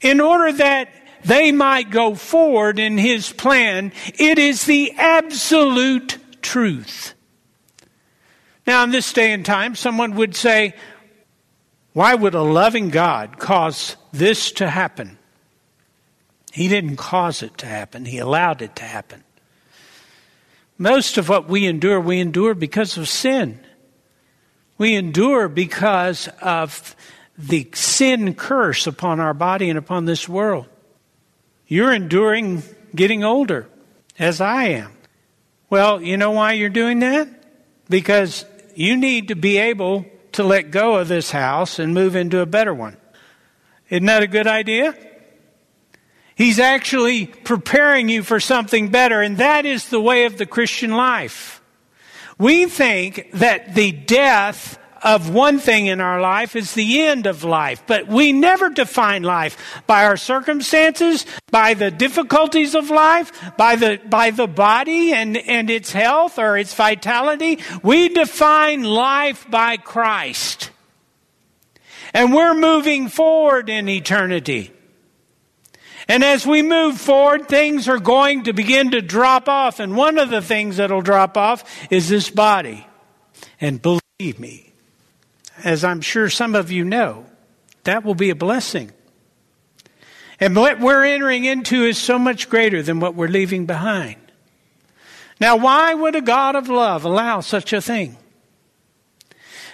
in 0.00 0.22
order 0.22 0.52
that 0.52 0.88
they 1.22 1.52
might 1.52 1.90
go 1.90 2.14
forward 2.14 2.78
in 2.78 2.96
His 2.96 3.30
plan. 3.30 3.92
It 4.18 4.38
is 4.38 4.64
the 4.64 4.92
absolute 4.96 6.16
truth. 6.40 7.12
Now, 8.66 8.84
in 8.84 8.90
this 8.90 9.12
day 9.12 9.32
and 9.32 9.44
time, 9.44 9.74
someone 9.74 10.14
would 10.16 10.34
say, 10.34 10.74
why 11.92 12.14
would 12.14 12.34
a 12.34 12.42
loving 12.42 12.88
God 12.88 13.38
cause 13.38 13.96
this 14.12 14.50
to 14.52 14.70
happen? 14.70 15.18
He 16.52 16.68
didn't 16.68 16.96
cause 16.96 17.42
it 17.42 17.58
to 17.58 17.66
happen, 17.66 18.06
He 18.06 18.16
allowed 18.16 18.62
it 18.62 18.76
to 18.76 18.84
happen. 18.84 19.24
Most 20.78 21.16
of 21.18 21.28
what 21.28 21.48
we 21.48 21.66
endure, 21.66 22.00
we 22.00 22.20
endure 22.20 22.54
because 22.54 22.96
of 22.96 23.08
sin. 23.08 23.60
We 24.78 24.94
endure 24.94 25.48
because 25.48 26.28
of 26.42 26.94
the 27.38 27.68
sin 27.72 28.34
curse 28.34 28.86
upon 28.86 29.20
our 29.20 29.34
body 29.34 29.70
and 29.70 29.78
upon 29.78 30.04
this 30.04 30.28
world. 30.28 30.66
You're 31.66 31.92
enduring 31.92 32.62
getting 32.94 33.24
older, 33.24 33.68
as 34.18 34.40
I 34.40 34.64
am. 34.64 34.92
Well, 35.68 36.02
you 36.02 36.16
know 36.16 36.30
why 36.30 36.52
you're 36.52 36.68
doing 36.68 37.00
that? 37.00 37.28
Because 37.88 38.44
you 38.74 38.96
need 38.96 39.28
to 39.28 39.34
be 39.34 39.58
able 39.58 40.04
to 40.32 40.44
let 40.44 40.70
go 40.70 40.96
of 40.96 41.08
this 41.08 41.30
house 41.30 41.78
and 41.78 41.94
move 41.94 42.14
into 42.14 42.40
a 42.40 42.46
better 42.46 42.74
one. 42.74 42.96
Isn't 43.88 44.06
that 44.06 44.22
a 44.22 44.26
good 44.26 44.46
idea? 44.46 44.94
He's 46.36 46.58
actually 46.58 47.26
preparing 47.26 48.10
you 48.10 48.22
for 48.22 48.40
something 48.40 48.90
better, 48.90 49.22
and 49.22 49.38
that 49.38 49.64
is 49.64 49.88
the 49.88 50.00
way 50.00 50.26
of 50.26 50.36
the 50.36 50.44
Christian 50.44 50.90
life. 50.90 51.62
We 52.38 52.66
think 52.66 53.30
that 53.32 53.74
the 53.74 53.90
death 53.90 54.78
of 55.02 55.30
one 55.30 55.58
thing 55.58 55.86
in 55.86 56.02
our 56.02 56.20
life 56.20 56.54
is 56.54 56.74
the 56.74 57.02
end 57.02 57.26
of 57.26 57.42
life, 57.42 57.84
but 57.86 58.06
we 58.06 58.32
never 58.32 58.68
define 58.68 59.22
life 59.22 59.82
by 59.86 60.04
our 60.04 60.18
circumstances, 60.18 61.24
by 61.50 61.72
the 61.72 61.90
difficulties 61.90 62.74
of 62.74 62.90
life, 62.90 63.56
by 63.56 63.76
the, 63.76 63.98
by 64.04 64.30
the 64.30 64.46
body 64.46 65.14
and, 65.14 65.38
and 65.38 65.70
its 65.70 65.90
health 65.90 66.38
or 66.38 66.58
its 66.58 66.74
vitality. 66.74 67.60
We 67.82 68.10
define 68.10 68.84
life 68.84 69.50
by 69.50 69.78
Christ. 69.78 70.70
And 72.12 72.34
we're 72.34 72.54
moving 72.54 73.08
forward 73.08 73.70
in 73.70 73.88
eternity. 73.88 74.72
And 76.08 76.22
as 76.22 76.46
we 76.46 76.62
move 76.62 76.98
forward, 76.98 77.48
things 77.48 77.88
are 77.88 77.98
going 77.98 78.44
to 78.44 78.52
begin 78.52 78.92
to 78.92 79.02
drop 79.02 79.48
off. 79.48 79.80
And 79.80 79.96
one 79.96 80.18
of 80.18 80.30
the 80.30 80.42
things 80.42 80.76
that'll 80.76 81.02
drop 81.02 81.36
off 81.36 81.64
is 81.90 82.08
this 82.08 82.30
body. 82.30 82.86
And 83.60 83.82
believe 83.82 84.38
me, 84.38 84.72
as 85.64 85.82
I'm 85.82 86.00
sure 86.00 86.30
some 86.30 86.54
of 86.54 86.70
you 86.70 86.84
know, 86.84 87.26
that 87.84 88.04
will 88.04 88.14
be 88.14 88.30
a 88.30 88.36
blessing. 88.36 88.92
And 90.38 90.54
what 90.54 90.78
we're 90.78 91.04
entering 91.04 91.44
into 91.44 91.84
is 91.84 91.98
so 91.98 92.18
much 92.18 92.48
greater 92.48 92.82
than 92.82 93.00
what 93.00 93.14
we're 93.14 93.28
leaving 93.28 93.66
behind. 93.66 94.16
Now, 95.40 95.56
why 95.56 95.92
would 95.92 96.14
a 96.14 96.20
God 96.20 96.54
of 96.54 96.68
love 96.68 97.04
allow 97.04 97.40
such 97.40 97.72
a 97.72 97.80
thing? 97.80 98.16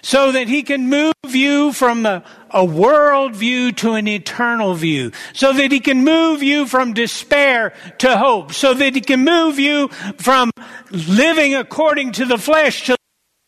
so 0.03 0.33
that 0.33 0.49
he 0.49 0.63
can 0.65 0.89
move 0.89 1.15
you 1.29 1.73
from 1.73 2.05
a, 2.05 2.25
a 2.53 2.65
world 2.65 3.35
view 3.35 3.73
to 3.73 3.93
an 3.93 4.09
eternal 4.09 4.75
view, 4.75 5.13
so 5.33 5.53
that 5.53 5.73
he 5.73 5.81
can 5.81 6.05
move 6.05 6.43
you 6.43 6.67
from 6.67 6.93
despair 6.93 7.75
to 7.99 8.17
hope, 8.17 8.53
so 8.53 8.75
that 8.75 8.95
he 8.95 9.01
can 9.01 9.25
move 9.25 9.59
you 9.59 9.89
from 10.19 10.51
living 10.91 11.55
according 11.55 12.13
to 12.13 12.25
the 12.25 12.39
flesh 12.39 12.87
to 12.87 12.97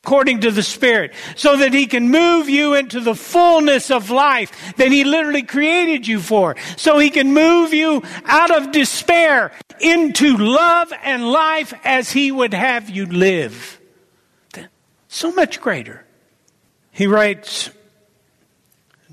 according 0.04 0.40
to 0.40 0.50
the 0.50 0.62
Spirit, 0.62 1.14
so 1.34 1.56
that 1.56 1.72
He 1.72 1.86
can 1.86 2.10
move 2.10 2.46
you 2.46 2.74
into 2.74 3.00
the 3.00 3.14
fullness 3.14 3.90
of 3.90 4.10
life 4.10 4.74
that 4.76 4.92
He 4.92 5.02
literally 5.02 5.42
created 5.42 6.06
you 6.06 6.20
for, 6.20 6.56
so 6.76 6.98
He 6.98 7.08
can 7.08 7.32
move 7.32 7.72
you 7.72 8.02
out 8.26 8.50
of 8.50 8.70
despair 8.70 9.50
into 9.80 10.36
love 10.36 10.92
and 11.02 11.30
life 11.32 11.72
as 11.84 12.12
He 12.12 12.30
would 12.30 12.52
have 12.52 12.90
you 12.90 13.06
live. 13.06 13.80
So 15.08 15.32
much 15.32 15.62
greater. 15.62 16.04
He 16.90 17.06
writes 17.06 17.70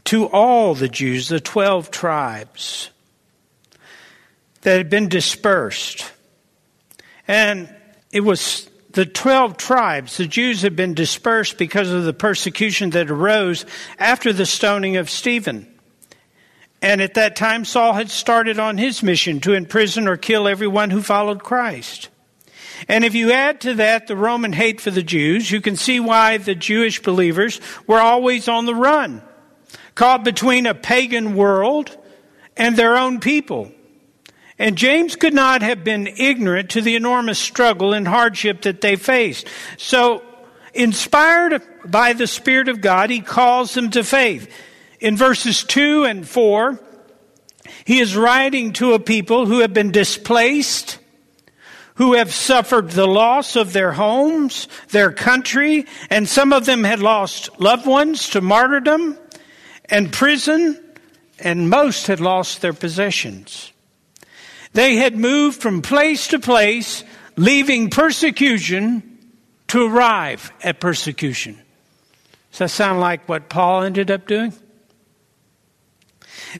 to 0.05 0.25
all 0.25 0.75
the 0.75 0.89
Jews, 0.89 1.27
the 1.27 1.39
12 1.39 1.91
tribes 1.91 2.89
that 4.61 4.77
had 4.77 4.89
been 4.89 5.09
dispersed. 5.09 6.11
And 7.27 7.73
it 8.11 8.21
was 8.21 8.69
the 8.91 9.05
12 9.05 9.57
tribes, 9.57 10.17
the 10.17 10.27
Jews 10.27 10.61
had 10.61 10.75
been 10.75 10.93
dispersed 10.93 11.57
because 11.57 11.89
of 11.91 12.03
the 12.03 12.13
persecution 12.13 12.89
that 12.91 13.09
arose 13.09 13.65
after 13.97 14.33
the 14.33 14.45
stoning 14.45 14.97
of 14.97 15.09
Stephen. 15.09 15.67
And 16.81 16.99
at 17.01 17.13
that 17.13 17.35
time, 17.35 17.63
Saul 17.63 17.93
had 17.93 18.09
started 18.09 18.59
on 18.59 18.77
his 18.77 19.03
mission 19.03 19.39
to 19.41 19.53
imprison 19.53 20.07
or 20.07 20.17
kill 20.17 20.47
everyone 20.47 20.89
who 20.89 21.01
followed 21.01 21.43
Christ. 21.43 22.09
And 22.87 23.05
if 23.05 23.13
you 23.13 23.31
add 23.31 23.61
to 23.61 23.75
that 23.75 24.07
the 24.07 24.15
Roman 24.15 24.53
hate 24.53 24.81
for 24.81 24.89
the 24.89 25.03
Jews, 25.03 25.51
you 25.51 25.61
can 25.61 25.75
see 25.75 25.99
why 25.99 26.37
the 26.37 26.55
Jewish 26.55 27.01
believers 27.01 27.61
were 27.85 27.99
always 27.99 28.47
on 28.47 28.65
the 28.65 28.75
run, 28.75 29.21
caught 29.95 30.23
between 30.23 30.65
a 30.65 30.73
pagan 30.73 31.35
world 31.35 31.95
and 32.57 32.75
their 32.75 32.97
own 32.97 33.19
people. 33.19 33.71
And 34.57 34.77
James 34.77 35.15
could 35.15 35.33
not 35.33 35.63
have 35.63 35.83
been 35.83 36.07
ignorant 36.07 36.69
to 36.71 36.81
the 36.81 36.95
enormous 36.95 37.39
struggle 37.39 37.93
and 37.93 38.07
hardship 38.07 38.61
that 38.61 38.81
they 38.81 38.95
faced. 38.95 39.47
So, 39.77 40.21
inspired 40.73 41.63
by 41.83 42.13
the 42.13 42.27
Spirit 42.27 42.69
of 42.69 42.79
God, 42.79 43.09
he 43.09 43.21
calls 43.21 43.73
them 43.73 43.89
to 43.91 44.03
faith. 44.03 44.53
In 44.99 45.17
verses 45.17 45.63
2 45.63 46.03
and 46.03 46.27
4, 46.27 46.79
he 47.85 47.99
is 47.99 48.15
writing 48.15 48.73
to 48.73 48.93
a 48.93 48.99
people 48.99 49.47
who 49.47 49.59
have 49.59 49.73
been 49.73 49.91
displaced, 49.91 50.99
who 51.95 52.13
have 52.13 52.31
suffered 52.31 52.91
the 52.91 53.07
loss 53.07 53.55
of 53.55 53.73
their 53.73 53.91
homes, 53.91 54.67
their 54.89 55.11
country, 55.11 55.87
and 56.11 56.29
some 56.29 56.53
of 56.53 56.67
them 56.67 56.83
had 56.83 56.99
lost 56.99 57.59
loved 57.59 57.87
ones 57.87 58.29
to 58.29 58.41
martyrdom 58.41 59.17
and 59.91 60.11
prison, 60.11 60.81
and 61.37 61.69
most 61.69 62.07
had 62.07 62.21
lost 62.21 62.61
their 62.61 62.73
possessions. 62.73 63.73
They 64.73 64.95
had 64.95 65.17
moved 65.17 65.61
from 65.61 65.81
place 65.81 66.29
to 66.29 66.39
place, 66.39 67.03
leaving 67.35 67.89
persecution 67.89 69.19
to 69.67 69.85
arrive 69.85 70.51
at 70.63 70.79
persecution. 70.79 71.59
Does 72.51 72.59
that 72.59 72.69
sound 72.69 73.01
like 73.01 73.27
what 73.27 73.49
Paul 73.49 73.83
ended 73.83 74.09
up 74.09 74.27
doing? 74.27 74.53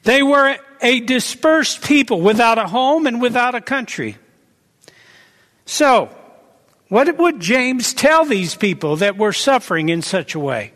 They 0.03 0.23
were 0.23 0.57
a 0.81 0.99
dispersed 0.99 1.83
people 1.83 2.21
without 2.21 2.57
a 2.57 2.67
home 2.67 3.07
and 3.07 3.21
without 3.21 3.55
a 3.55 3.61
country. 3.61 4.17
So, 5.65 6.09
what 6.89 7.17
would 7.17 7.39
James 7.39 7.93
tell 7.93 8.25
these 8.25 8.55
people 8.55 8.97
that 8.97 9.17
were 9.17 9.33
suffering 9.33 9.89
in 9.89 10.01
such 10.01 10.35
a 10.35 10.39
way? 10.39 10.73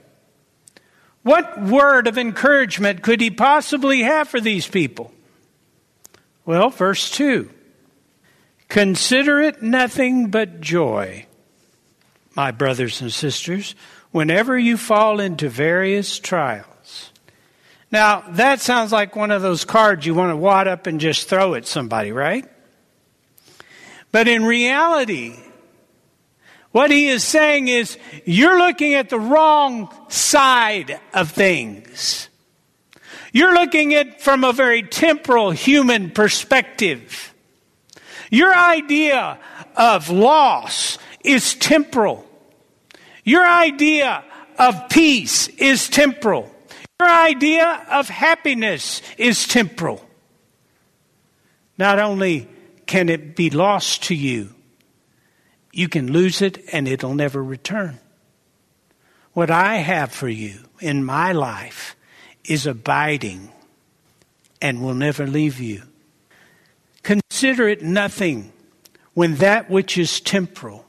What 1.26 1.60
word 1.60 2.06
of 2.06 2.20
encouragement 2.20 3.02
could 3.02 3.20
he 3.20 3.32
possibly 3.32 4.04
have 4.04 4.28
for 4.30 4.40
these 4.40 4.68
people? 4.68 5.12
Well, 6.46 6.70
verse 6.70 7.10
2 7.10 7.50
Consider 8.70 9.42
it 9.42 9.64
nothing 9.64 10.30
but 10.30 10.62
joy, 10.62 11.26
my 12.36 12.52
brothers 12.52 13.02
and 13.02 13.12
sisters, 13.12 13.74
whenever 14.12 14.56
you 14.56 14.78
fall 14.78 15.20
into 15.20 15.50
various 15.50 16.20
trials. 16.20 17.12
Now, 17.92 18.24
that 18.30 18.62
sounds 18.62 18.92
like 18.92 19.16
one 19.16 19.32
of 19.32 19.42
those 19.42 19.66
cards 19.66 20.06
you 20.06 20.14
want 20.14 20.30
to 20.30 20.38
wad 20.38 20.68
up 20.68 20.86
and 20.86 21.00
just 21.00 21.28
throw 21.28 21.56
at 21.56 21.66
somebody, 21.66 22.12
right? 22.12 22.46
But 24.12 24.28
in 24.28 24.46
reality, 24.46 25.40
what 26.76 26.92
he 26.92 27.08
is 27.08 27.24
saying 27.24 27.70
is 27.70 27.98
you're 28.26 28.58
looking 28.58 28.96
at 28.96 29.08
the 29.08 29.18
wrong 29.18 29.90
side 30.10 31.00
of 31.14 31.32
things. 31.32 32.28
You're 33.32 33.54
looking 33.54 33.94
at 33.94 34.22
from 34.22 34.44
a 34.44 34.52
very 34.52 34.84
temporal 34.84 35.52
human 35.52 36.12
perspective. 36.12 37.34
Your 38.30 38.54
idea 38.54 39.40
of 39.78 40.10
loss 40.10 40.98
is 41.24 41.56
temporal. 41.56 42.28
Your 43.24 43.48
idea 43.48 44.26
of 44.60 44.90
peace 44.90 45.48
is 45.48 45.88
temporal. 45.88 46.54
Your 47.00 47.10
idea 47.10 47.86
of 47.90 48.10
happiness 48.10 49.02
is 49.18 49.48
temporal. 49.48 50.06
Not 51.78 52.00
only 52.00 52.50
can 52.86 53.08
it 53.08 53.38
be 53.38 53.50
lost 53.50 54.04
to 54.04 54.14
you, 54.14 54.55
you 55.76 55.90
can 55.90 56.10
lose 56.10 56.42
it 56.42 56.64
and 56.72 56.88
it'll 56.88 57.14
never 57.14 57.44
return. 57.44 58.00
What 59.34 59.52
I 59.52 59.76
have 59.76 60.14
for 60.14 60.30
you 60.30 60.60
in 60.80 61.04
my 61.04 61.34
life 61.34 61.98
is 62.46 62.66
abiding 62.66 63.52
and 64.62 64.82
will 64.82 64.94
never 64.94 65.28
leave 65.28 65.60
you. 65.60 65.84
Consider 67.04 67.68
it 67.68 67.82
nothing 67.82 68.54
when 69.16 69.36
that 69.36 69.70
which 69.70 69.98
is 69.98 70.22
temporal, 70.22 70.86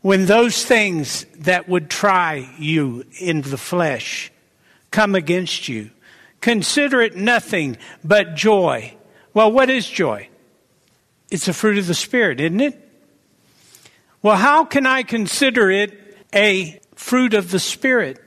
when 0.00 0.26
those 0.26 0.64
things 0.64 1.24
that 1.38 1.68
would 1.68 1.88
try 1.88 2.52
you 2.58 3.04
in 3.20 3.42
the 3.42 3.56
flesh 3.56 4.32
come 4.90 5.14
against 5.14 5.68
you. 5.68 5.90
Consider 6.40 7.00
it 7.00 7.14
nothing 7.14 7.76
but 8.02 8.34
joy. 8.34 8.96
Well, 9.32 9.52
what 9.52 9.70
is 9.70 9.88
joy? 9.88 10.28
It's 11.30 11.46
a 11.46 11.54
fruit 11.54 11.78
of 11.78 11.86
the 11.86 11.94
Spirit, 11.94 12.40
isn't 12.40 12.60
it? 12.60 12.83
Well, 14.24 14.36
how 14.36 14.64
can 14.64 14.86
I 14.86 15.02
consider 15.02 15.70
it 15.70 16.16
a 16.34 16.80
fruit 16.94 17.34
of 17.34 17.50
the 17.50 17.58
Spirit? 17.58 18.18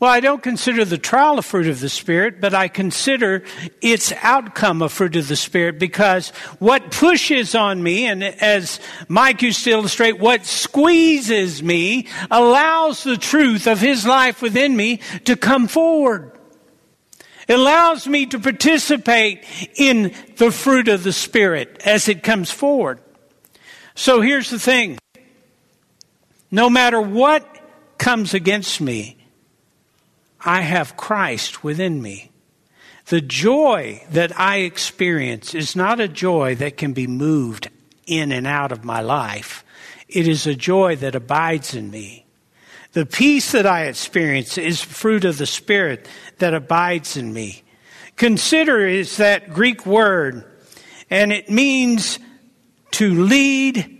Well, 0.00 0.10
I 0.10 0.18
don't 0.18 0.42
consider 0.42 0.84
the 0.84 0.98
trial 0.98 1.38
a 1.38 1.42
fruit 1.42 1.68
of 1.68 1.78
the 1.78 1.88
Spirit, 1.88 2.40
but 2.40 2.52
I 2.52 2.66
consider 2.66 3.44
its 3.80 4.10
outcome 4.22 4.82
a 4.82 4.88
fruit 4.88 5.14
of 5.14 5.28
the 5.28 5.36
Spirit 5.36 5.78
because 5.78 6.30
what 6.58 6.90
pushes 6.90 7.54
on 7.54 7.80
me, 7.80 8.06
and 8.06 8.24
as 8.24 8.80
Mike 9.06 9.40
used 9.40 9.62
to 9.62 9.70
illustrate, 9.70 10.18
what 10.18 10.44
squeezes 10.44 11.62
me 11.62 12.08
allows 12.28 13.04
the 13.04 13.16
truth 13.16 13.68
of 13.68 13.78
his 13.78 14.04
life 14.04 14.42
within 14.42 14.76
me 14.76 14.96
to 15.26 15.36
come 15.36 15.68
forward. 15.68 16.32
It 17.46 17.54
allows 17.54 18.08
me 18.08 18.26
to 18.26 18.40
participate 18.40 19.44
in 19.76 20.12
the 20.38 20.50
fruit 20.50 20.88
of 20.88 21.04
the 21.04 21.12
Spirit 21.12 21.80
as 21.84 22.08
it 22.08 22.24
comes 22.24 22.50
forward. 22.50 23.00
So 23.96 24.20
here's 24.20 24.50
the 24.50 24.58
thing. 24.58 24.98
No 26.50 26.68
matter 26.68 27.00
what 27.00 27.44
comes 27.96 28.34
against 28.34 28.78
me, 28.80 29.16
I 30.38 30.60
have 30.60 30.98
Christ 30.98 31.64
within 31.64 32.00
me. 32.02 32.30
The 33.06 33.22
joy 33.22 34.04
that 34.10 34.38
I 34.38 34.58
experience 34.58 35.54
is 35.54 35.74
not 35.74 35.98
a 35.98 36.08
joy 36.08 36.56
that 36.56 36.76
can 36.76 36.92
be 36.92 37.06
moved 37.06 37.70
in 38.06 38.32
and 38.32 38.46
out 38.46 38.70
of 38.70 38.84
my 38.84 39.00
life. 39.00 39.64
It 40.08 40.28
is 40.28 40.46
a 40.46 40.54
joy 40.54 40.96
that 40.96 41.14
abides 41.14 41.74
in 41.74 41.90
me. 41.90 42.26
The 42.92 43.06
peace 43.06 43.52
that 43.52 43.66
I 43.66 43.84
experience 43.84 44.58
is 44.58 44.82
fruit 44.82 45.24
of 45.24 45.38
the 45.38 45.46
Spirit 45.46 46.06
that 46.38 46.52
abides 46.52 47.16
in 47.16 47.32
me. 47.32 47.62
Consider 48.16 48.86
is 48.86 49.16
that 49.16 49.54
Greek 49.54 49.86
word, 49.86 50.44
and 51.08 51.32
it 51.32 51.48
means 51.48 52.18
to 52.92 53.24
lead 53.24 53.92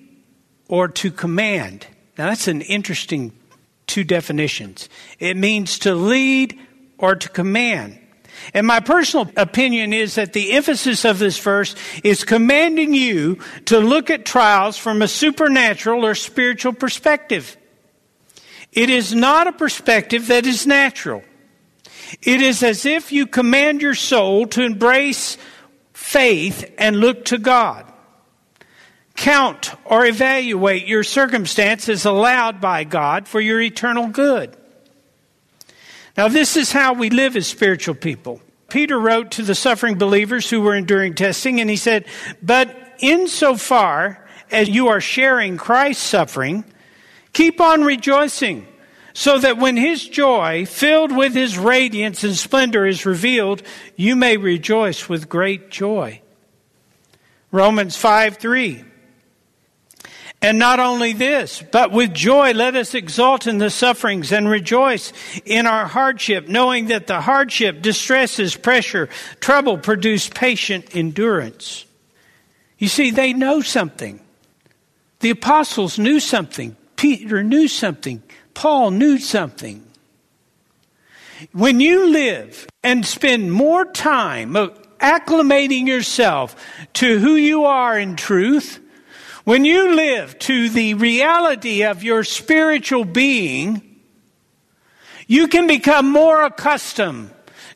or 0.69 0.89
to 0.89 1.11
command. 1.11 1.87
Now 2.19 2.29
that's 2.29 2.49
an 2.49 2.63
interesting 2.63 3.33
two 3.87 4.05
definitions. 4.05 4.89
It 5.19 5.37
means 5.37 5.79
to 5.81 5.95
lead 5.95 6.59
or 6.99 7.15
to 7.15 7.29
command. 7.29 7.99
And 8.53 8.67
my 8.67 8.81
personal 8.81 9.31
opinion 9.37 9.93
is 9.93 10.17
that 10.17 10.33
the 10.33 10.53
emphasis 10.53 11.05
of 11.05 11.19
this 11.19 11.39
verse 11.39 11.75
is 12.05 12.25
commanding 12.25 12.93
you 12.93 13.39
to 13.67 13.79
look 13.79 14.11
at 14.11 14.25
trials 14.25 14.77
from 14.77 15.03
a 15.03 15.09
supernatural 15.09 16.05
or 16.05 16.15
spiritual 16.15 16.73
perspective. 16.73 17.57
It 18.73 18.91
is 18.91 19.15
not 19.15 19.47
a 19.47 19.53
perspective 19.53 20.27
that 20.27 20.47
is 20.47 20.67
natural. 20.67 21.23
It 22.23 22.43
is 22.43 22.63
as 22.63 22.85
if 22.85 23.11
you 23.11 23.27
command 23.27 23.83
your 23.83 23.95
soul 23.95 24.47
to 24.49 24.63
embrace 24.63 25.39
faith 25.93 26.73
and 26.79 27.01
look 27.01 27.25
to 27.27 27.39
God 27.39 27.91
count 29.17 29.73
or 29.85 30.07
evaluate 30.07 30.87
your 30.87 31.03
circumstances 31.03 32.05
allowed 32.05 32.61
by 32.61 32.85
God 32.85 33.27
for 33.27 33.41
your 33.41 33.61
eternal 33.61 34.09
good. 34.09 34.57
Now, 36.17 36.29
this 36.29 36.57
is 36.57 36.73
how 36.73 36.95
we 36.95 37.11
live 37.11 37.37
as 37.37 37.47
spiritual 37.47 37.95
people. 37.95 38.41
Peter 38.69 38.99
wrote 38.99 39.33
to 39.33 39.43
the 39.43 39.55
suffering 39.55 39.97
believers 39.97 40.49
who 40.49 40.61
were 40.61 40.75
enduring 40.75 41.15
testing, 41.15 41.61
and 41.61 41.69
he 41.69 41.77
said, 41.77 42.07
But 42.43 42.75
insofar 42.99 44.25
as 44.51 44.69
you 44.69 44.89
are 44.89 45.01
sharing 45.01 45.57
Christ's 45.57 46.05
suffering, 46.05 46.65
keep 47.33 47.61
on 47.61 47.85
rejoicing, 47.85 48.67
so 49.13 49.39
that 49.39 49.59
when 49.59 49.77
his 49.77 50.07
joy, 50.07 50.67
filled 50.67 51.15
with 51.15 51.35
his 51.35 51.59
radiance 51.59 52.25
and 52.25 52.37
splendor, 52.37 52.87
is 52.87 53.07
revealed, 53.07 53.63
you 53.95 54.17
may 54.17 54.37
rejoice 54.37 55.09
with 55.09 55.29
great 55.29 55.71
joy. 55.71 56.21
Romans 57.51 57.97
5 57.97 58.37
3. 58.37 58.85
And 60.43 60.59
not 60.59 60.79
only 60.79 61.13
this, 61.13 61.63
but 61.73 61.93
with 61.93 62.13
joy 62.13 62.53
let 62.53 62.77
us 62.77 62.95
exult 62.95 63.47
in 63.47 63.59
the 63.59 63.71
sufferings 63.71 64.33
and 64.33 64.49
rejoice 64.49 65.13
in 65.45 65.67
our 65.67 65.87
hardship, 65.87 66.47
knowing 66.47 66.87
that 66.87 67.07
the 67.07 67.21
hardship, 67.21 67.81
distresses, 67.81 68.55
pressure, 68.55 69.09
trouble 69.41 69.79
produce 69.79 70.29
patient 70.29 70.95
endurance. 70.95 71.87
You 72.79 72.89
see, 72.89 73.11
they 73.11 73.33
know 73.33 73.63
something. 73.63 74.21
The 75.21 75.31
apostles 75.31 75.99
knew 75.99 76.21
something. 76.21 76.77
Peter 76.97 77.43
knew 77.43 77.69
something. 77.69 78.23
Paul 78.53 78.91
knew 78.91 79.19
something. 79.19 79.83
When 81.53 81.81
you 81.81 82.11
live 82.11 82.67
and 82.83 83.05
spend 83.05 83.53
more 83.53 83.85
time 83.87 84.53
acclimating 84.53 85.87
yourself 85.87 86.57
to 86.95 87.19
who 87.19 87.35
you 87.35 87.65
are 87.65 87.99
in 87.99 88.17
truth, 88.17 88.81
when 89.47 89.65
you 89.65 89.95
live 89.95 90.37
to 90.41 90.69
the 90.69 90.95
reality 90.95 91.85
of 91.85 92.03
your 92.03 92.25
spiritual 92.25 93.05
being, 93.05 93.81
you 95.29 95.47
can 95.47 95.69
become 95.69 96.11
more 96.11 96.43
accustomed 96.43 97.31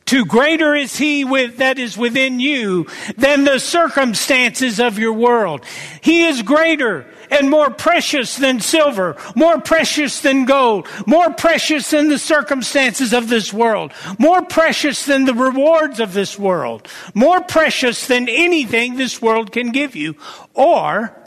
to 0.07 0.25
greater 0.25 0.75
is 0.75 0.97
he 0.97 1.23
with, 1.23 1.59
that 1.59 1.79
is 1.79 1.97
within 1.97 2.41
you 2.41 2.87
than 3.15 3.45
the 3.45 3.57
circumstances 3.57 4.81
of 4.81 4.99
your 4.99 5.13
world. 5.13 5.63
He 6.01 6.25
is 6.25 6.41
greater 6.41 7.05
and 7.29 7.49
more 7.49 7.69
precious 7.69 8.35
than 8.35 8.59
silver, 8.59 9.15
more 9.37 9.61
precious 9.61 10.19
than 10.19 10.43
gold, 10.43 10.89
more 11.07 11.31
precious 11.31 11.89
than 11.91 12.09
the 12.09 12.19
circumstances 12.19 13.13
of 13.13 13.29
this 13.29 13.53
world, 13.53 13.93
more 14.19 14.41
precious 14.41 15.05
than 15.05 15.23
the 15.23 15.33
rewards 15.33 16.01
of 16.01 16.11
this 16.11 16.37
world, 16.37 16.89
more 17.13 17.39
precious 17.39 18.07
than 18.07 18.27
anything 18.27 18.97
this 18.97 19.21
world 19.21 19.53
can 19.53 19.71
give 19.71 19.95
you, 19.95 20.17
or 20.53 21.17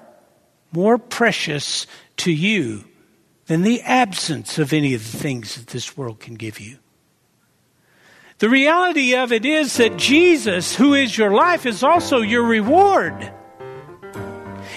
more 0.75 0.99
precious 0.99 1.87
to 2.19 2.33
you 2.33 2.85
than 3.47 3.63
the 3.63 3.81
absence 3.83 4.59
of 4.59 4.73
any 4.73 4.95
of 4.95 5.13
the 5.13 5.19
things 5.19 5.55
that 5.55 5.69
this 5.69 5.97
world 5.97 6.19
can 6.21 6.35
give 6.35 6.59
you. 6.61 6.79
The 8.39 8.49
reality 8.49 9.15
of 9.15 9.33
it 9.33 9.47
is 9.47 9.77
that 9.77 9.97
Jesus, 9.97 10.75
who 10.75 10.95
is 10.95 11.17
your 11.17 11.31
life, 11.31 11.65
is 11.65 11.83
also 11.83 12.21
your 12.21 12.43
reward. 12.43 13.33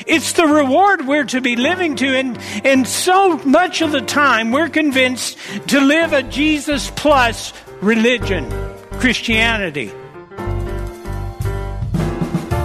It's 0.06 0.34
the 0.34 0.46
reward 0.46 1.08
we're 1.08 1.26
to 1.26 1.42
be 1.42 1.56
living 1.56 1.96
to. 1.98 2.08
And, 2.08 2.38
and 2.64 2.88
so 2.88 3.38
much 3.40 3.82
of 3.82 3.92
the 3.92 4.02
time, 4.02 4.52
we're 4.52 4.70
convinced 4.70 5.38
to 5.70 5.82
live 5.82 6.14
a 6.14 6.22
Jesus 6.24 6.92
plus 6.96 7.52
religion, 7.82 8.50
Christianity. 9.00 9.92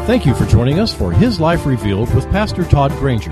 Thank 0.04 0.26
you 0.26 0.34
for 0.34 0.46
joining 0.46 0.80
us 0.80 0.92
for 0.92 1.12
His 1.12 1.38
Life 1.38 1.64
Revealed 1.64 2.12
with 2.12 2.28
Pastor 2.32 2.64
Todd 2.64 2.90
Granger. 2.98 3.30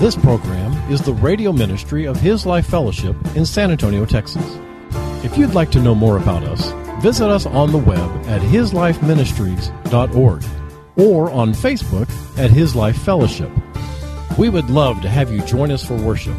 This 0.00 0.14
program 0.14 0.70
is 0.92 1.00
the 1.00 1.14
radio 1.14 1.50
ministry 1.50 2.04
of 2.04 2.20
His 2.20 2.44
Life 2.44 2.66
Fellowship 2.66 3.16
in 3.34 3.46
San 3.46 3.70
Antonio, 3.70 4.04
Texas. 4.04 4.44
If 5.24 5.38
you'd 5.38 5.54
like 5.54 5.70
to 5.70 5.80
know 5.80 5.94
more 5.94 6.18
about 6.18 6.42
us, 6.42 6.72
visit 7.02 7.30
us 7.30 7.46
on 7.46 7.72
the 7.72 7.78
web 7.78 8.10
at 8.26 8.42
hislifeministries.org 8.42 10.44
or 10.98 11.30
on 11.30 11.54
Facebook 11.54 12.38
at 12.38 12.50
His 12.50 12.76
Life 12.76 12.98
Fellowship. 12.98 13.50
We 14.36 14.50
would 14.50 14.68
love 14.68 15.00
to 15.00 15.08
have 15.08 15.32
you 15.32 15.40
join 15.44 15.70
us 15.70 15.82
for 15.82 15.96
worship. 15.96 16.36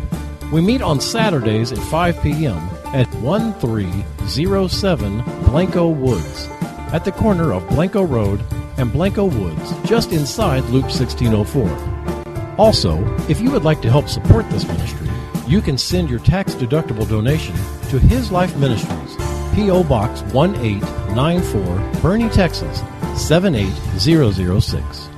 We 0.52 0.62
meet 0.62 0.84
on 0.84 1.02
Saturdays 1.02 1.72
at 1.72 1.80
5 1.80 2.22
p.m. 2.22 2.60
at 2.94 3.12
1307 3.16 5.24
Blanco 5.46 5.90
Woods, 5.90 6.48
at 6.94 7.04
the 7.04 7.12
corner 7.12 7.52
of 7.52 7.68
Blanco 7.68 8.04
Road 8.04 8.46
and 8.82 8.92
Blanco 8.92 9.26
Woods, 9.26 9.74
just 9.86 10.12
inside 10.12 10.64
Loop 10.66 10.86
1604. 10.86 12.56
Also, 12.58 13.00
if 13.30 13.40
you 13.40 13.52
would 13.52 13.64
like 13.64 13.82
to 13.82 13.90
help 13.90 14.10
support 14.10 14.50
this 14.50 14.68
ministry, 14.68 15.08
you 15.48 15.62
can 15.62 15.78
send 15.78 16.10
your 16.10 16.20
tax 16.20 16.56
deductible 16.56 17.08
donation 17.08 17.56
to 17.90 18.00
His 18.00 18.32
Life 18.32 18.56
Ministries, 18.58 19.16
P.O. 19.54 19.84
Box 19.84 20.22
1894, 20.34 21.62
Boerne, 22.02 22.34
Texas 22.34 22.82
78006. 23.16 25.11